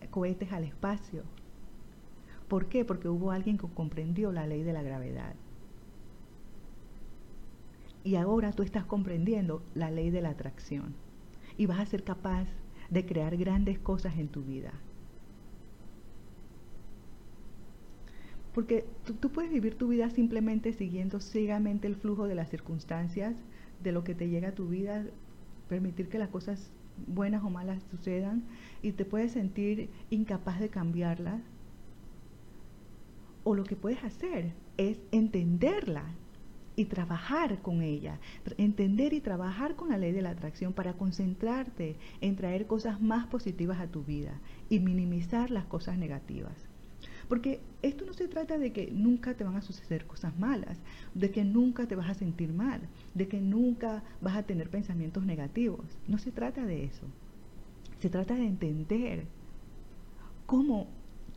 cohetes 0.09 0.53
al 0.53 0.63
espacio? 0.63 1.23
¿Por 2.51 2.65
qué? 2.65 2.83
Porque 2.83 3.07
hubo 3.07 3.31
alguien 3.31 3.57
que 3.57 3.65
comprendió 3.73 4.33
la 4.33 4.45
ley 4.45 4.61
de 4.61 4.73
la 4.73 4.83
gravedad. 4.83 5.35
Y 8.03 8.15
ahora 8.17 8.51
tú 8.51 8.61
estás 8.61 8.83
comprendiendo 8.83 9.63
la 9.73 9.89
ley 9.89 10.09
de 10.09 10.21
la 10.21 10.31
atracción. 10.31 10.93
Y 11.57 11.65
vas 11.65 11.79
a 11.79 11.85
ser 11.85 12.03
capaz 12.03 12.49
de 12.89 13.05
crear 13.05 13.37
grandes 13.37 13.79
cosas 13.79 14.17
en 14.17 14.27
tu 14.27 14.43
vida. 14.43 14.73
Porque 18.53 18.83
tú, 19.21 19.29
puedes 19.29 19.49
vivir 19.49 19.77
tu 19.77 19.87
vida 19.87 20.09
simplemente 20.09 20.73
siguiendo 20.73 21.21
ciegamente 21.21 21.87
el 21.87 21.95
flujo 21.95 22.27
de 22.27 22.35
las 22.35 22.49
circunstancias, 22.49 23.37
de 23.81 23.93
lo 23.93 24.03
que 24.03 24.13
te 24.13 24.27
llega 24.27 24.49
a 24.49 24.55
tu 24.55 24.67
vida, 24.67 25.05
permitir 25.69 26.09
que 26.09 26.19
las 26.19 26.27
cosas 26.27 26.69
buenas 27.07 27.45
o 27.45 27.49
malas 27.49 27.81
sucedan 27.91 28.43
y 28.81 28.91
te 28.91 29.05
puedes 29.05 29.31
sentir 29.31 29.89
incapaz 30.09 30.59
de 30.59 30.67
cambiarlas. 30.67 31.39
O 33.43 33.55
lo 33.55 33.63
que 33.63 33.75
puedes 33.75 34.03
hacer 34.03 34.53
es 34.77 34.97
entenderla 35.11 36.05
y 36.75 36.85
trabajar 36.85 37.61
con 37.61 37.81
ella, 37.81 38.19
entender 38.57 39.13
y 39.13 39.21
trabajar 39.21 39.75
con 39.75 39.89
la 39.89 39.97
ley 39.97 40.11
de 40.11 40.21
la 40.21 40.31
atracción 40.31 40.73
para 40.73 40.93
concentrarte 40.93 41.95
en 42.21 42.35
traer 42.35 42.65
cosas 42.67 43.01
más 43.01 43.27
positivas 43.27 43.79
a 43.79 43.87
tu 43.87 44.03
vida 44.03 44.39
y 44.69 44.79
minimizar 44.79 45.51
las 45.51 45.65
cosas 45.65 45.97
negativas. 45.97 46.53
Porque 47.27 47.61
esto 47.81 48.05
no 48.05 48.13
se 48.13 48.27
trata 48.27 48.57
de 48.57 48.73
que 48.73 48.91
nunca 48.91 49.33
te 49.35 49.43
van 49.43 49.55
a 49.55 49.61
suceder 49.61 50.05
cosas 50.05 50.37
malas, 50.37 50.79
de 51.13 51.31
que 51.31 51.43
nunca 51.43 51.87
te 51.87 51.95
vas 51.95 52.09
a 52.09 52.13
sentir 52.13 52.53
mal, 52.53 52.81
de 53.13 53.27
que 53.27 53.39
nunca 53.39 54.03
vas 54.21 54.35
a 54.35 54.43
tener 54.43 54.69
pensamientos 54.69 55.25
negativos. 55.25 55.85
No 56.07 56.17
se 56.17 56.31
trata 56.31 56.65
de 56.65 56.83
eso. 56.83 57.05
Se 57.99 58.09
trata 58.09 58.35
de 58.35 58.45
entender 58.45 59.25
cómo 60.45 60.87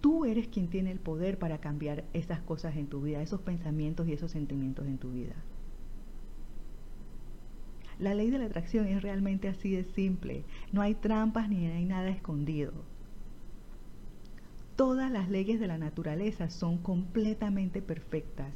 Tú 0.04 0.26
eres 0.26 0.48
quien 0.48 0.68
tiene 0.68 0.90
el 0.90 1.00
poder 1.00 1.38
para 1.38 1.62
cambiar 1.62 2.04
esas 2.12 2.42
cosas 2.42 2.76
en 2.76 2.88
tu 2.88 3.00
vida, 3.00 3.22
esos 3.22 3.40
pensamientos 3.40 4.06
y 4.06 4.12
esos 4.12 4.32
sentimientos 4.32 4.86
en 4.86 4.98
tu 4.98 5.12
vida. 5.12 5.34
La 7.98 8.12
ley 8.12 8.28
de 8.28 8.36
la 8.36 8.44
atracción 8.44 8.86
es 8.86 9.00
realmente 9.00 9.48
así 9.48 9.70
de 9.70 9.84
simple. 9.84 10.44
No 10.72 10.82
hay 10.82 10.94
trampas 10.94 11.48
ni 11.48 11.68
hay 11.68 11.86
nada 11.86 12.10
escondido. 12.10 12.74
Todas 14.76 15.10
las 15.10 15.30
leyes 15.30 15.58
de 15.58 15.68
la 15.68 15.78
naturaleza 15.78 16.50
son 16.50 16.76
completamente 16.76 17.80
perfectas 17.80 18.52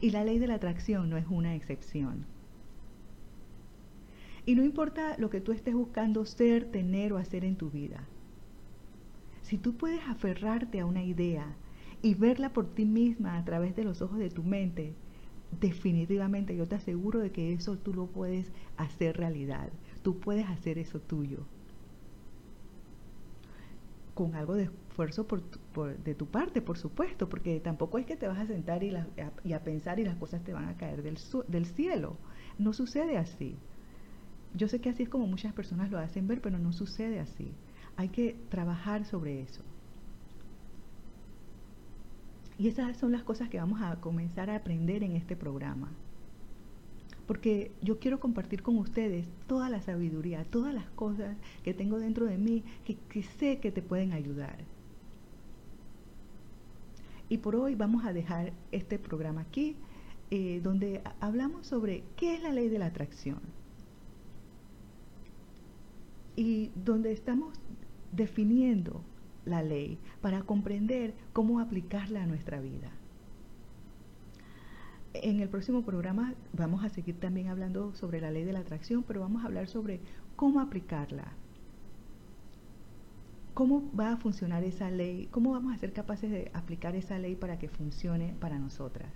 y 0.00 0.10
la 0.10 0.22
ley 0.22 0.38
de 0.38 0.46
la 0.46 0.54
atracción 0.54 1.10
no 1.10 1.16
es 1.16 1.26
una 1.26 1.56
excepción. 1.56 2.26
Y 4.46 4.54
no 4.54 4.62
importa 4.62 5.16
lo 5.18 5.30
que 5.30 5.40
tú 5.40 5.50
estés 5.50 5.74
buscando 5.74 6.24
ser, 6.26 6.70
tener 6.70 7.12
o 7.12 7.18
hacer 7.18 7.44
en 7.44 7.56
tu 7.56 7.70
vida. 7.70 8.06
Si 9.52 9.58
tú 9.58 9.76
puedes 9.76 10.00
aferrarte 10.08 10.80
a 10.80 10.86
una 10.86 11.04
idea 11.04 11.44
y 12.00 12.14
verla 12.14 12.54
por 12.54 12.74
ti 12.74 12.86
misma 12.86 13.36
a 13.36 13.44
través 13.44 13.76
de 13.76 13.84
los 13.84 14.00
ojos 14.00 14.18
de 14.18 14.30
tu 14.30 14.42
mente, 14.42 14.94
definitivamente 15.60 16.56
yo 16.56 16.66
te 16.66 16.76
aseguro 16.76 17.18
de 17.18 17.32
que 17.32 17.52
eso 17.52 17.76
tú 17.76 17.92
lo 17.92 18.06
puedes 18.06 18.50
hacer 18.78 19.18
realidad. 19.18 19.68
Tú 20.00 20.18
puedes 20.20 20.48
hacer 20.48 20.78
eso 20.78 21.00
tuyo. 21.00 21.40
Con 24.14 24.36
algo 24.36 24.54
de 24.54 24.70
esfuerzo 24.88 25.26
de 26.02 26.14
tu 26.14 26.26
parte, 26.28 26.62
por 26.62 26.78
supuesto, 26.78 27.28
porque 27.28 27.60
tampoco 27.60 27.98
es 27.98 28.06
que 28.06 28.16
te 28.16 28.28
vas 28.28 28.38
a 28.38 28.46
sentar 28.46 28.82
y, 28.82 28.96
a, 28.96 29.62
pensar 29.62 30.00
y 30.00 30.04
las 30.04 30.16
cosas 30.16 30.42
te 30.42 30.54
van 30.54 30.70
a 30.70 30.78
caer 30.78 31.02
del, 31.02 31.18
del 31.48 31.66
cielo. 31.66 32.16
No 32.58 32.72
sucede 32.72 33.18
así. 33.18 33.56
Yo 34.54 34.66
sé 34.66 34.80
que 34.80 34.88
así 34.88 35.02
es 35.02 35.10
como 35.10 35.26
muchas 35.26 35.52
personas 35.52 35.90
lo 35.90 35.98
hacen 35.98 36.26
ver, 36.26 36.40
pero 36.40 36.58
no 36.58 36.72
sucede 36.72 37.20
así. 37.20 37.52
Hay 37.96 38.08
que 38.08 38.36
trabajar 38.48 39.04
sobre 39.04 39.42
eso. 39.42 39.62
Y 42.58 42.68
esas 42.68 42.96
son 42.96 43.12
las 43.12 43.24
cosas 43.24 43.48
que 43.48 43.58
vamos 43.58 43.80
a 43.82 44.00
comenzar 44.00 44.50
a 44.50 44.56
aprender 44.56 45.02
en 45.02 45.16
este 45.16 45.36
programa. 45.36 45.90
Porque 47.26 47.72
yo 47.80 47.98
quiero 47.98 48.20
compartir 48.20 48.62
con 48.62 48.78
ustedes 48.78 49.26
toda 49.46 49.68
la 49.68 49.80
sabiduría, 49.80 50.44
todas 50.44 50.74
las 50.74 50.88
cosas 50.90 51.36
que 51.62 51.74
tengo 51.74 51.98
dentro 51.98 52.26
de 52.26 52.38
mí 52.38 52.64
que, 52.84 53.22
sé 53.22 53.58
que 53.58 53.72
te 53.72 53.82
pueden 53.82 54.12
ayudar. 54.12 54.58
Y 57.28 57.38
por 57.38 57.56
hoy 57.56 57.74
vamos 57.74 58.04
a 58.04 58.12
dejar 58.12 58.52
este 58.72 58.98
programa 58.98 59.40
aquí, 59.40 59.76
eh, 60.30 60.60
donde 60.62 61.02
hablamos 61.20 61.66
sobre 61.66 62.04
qué 62.16 62.34
es 62.34 62.42
la 62.42 62.52
ley 62.52 62.68
de 62.68 62.78
la 62.78 62.86
atracción. 62.86 63.40
Y 66.36 66.70
donde 66.74 67.12
estamos 67.12 67.58
definiendo 68.12 69.02
la 69.44 69.62
ley 69.62 69.98
para 70.20 70.42
comprender 70.42 71.14
cómo 71.32 71.60
aplicarla 71.60 72.22
a 72.22 72.26
nuestra 72.26 72.60
vida. 72.60 72.90
En 75.14 75.40
el 75.40 75.48
próximo 75.48 75.82
programa 75.82 76.34
vamos 76.52 76.84
a 76.84 76.88
seguir 76.88 77.18
también 77.20 77.48
hablando 77.48 77.94
sobre 77.94 78.20
la 78.20 78.30
ley 78.30 78.44
de 78.44 78.52
la 78.52 78.60
atracción, 78.60 79.02
pero 79.02 79.20
vamos 79.20 79.42
a 79.42 79.46
hablar 79.46 79.68
sobre 79.68 80.00
cómo 80.36 80.60
aplicarla. 80.60 81.32
¿Cómo 83.52 83.90
va 83.94 84.12
a 84.12 84.16
funcionar 84.16 84.64
esa 84.64 84.90
ley? 84.90 85.28
¿Cómo 85.30 85.52
vamos 85.52 85.74
a 85.74 85.78
ser 85.78 85.92
capaces 85.92 86.30
de 86.30 86.50
aplicar 86.54 86.96
esa 86.96 87.18
ley 87.18 87.36
para 87.36 87.58
que 87.58 87.68
funcione 87.68 88.34
para 88.40 88.58
nosotras? 88.58 89.12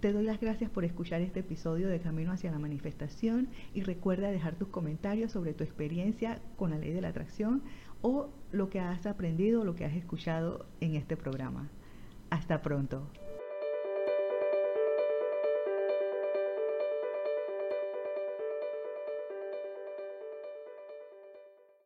Te 0.00 0.12
doy 0.12 0.22
las 0.22 0.40
gracias 0.40 0.70
por 0.70 0.84
escuchar 0.84 1.22
este 1.22 1.40
episodio 1.40 1.88
de 1.88 1.98
Camino 1.98 2.30
hacia 2.30 2.52
la 2.52 2.60
Manifestación 2.60 3.48
y 3.74 3.82
recuerda 3.82 4.30
dejar 4.30 4.54
tus 4.54 4.68
comentarios 4.68 5.32
sobre 5.32 5.54
tu 5.54 5.64
experiencia 5.64 6.40
con 6.56 6.70
la 6.70 6.78
ley 6.78 6.92
de 6.92 7.00
la 7.00 7.08
atracción 7.08 7.64
o 8.00 8.28
lo 8.52 8.70
que 8.70 8.78
has 8.78 9.06
aprendido 9.06 9.62
o 9.62 9.64
lo 9.64 9.74
que 9.74 9.84
has 9.84 9.94
escuchado 9.94 10.66
en 10.80 10.94
este 10.94 11.16
programa. 11.16 11.68
Hasta 12.30 12.62
pronto. 12.62 13.10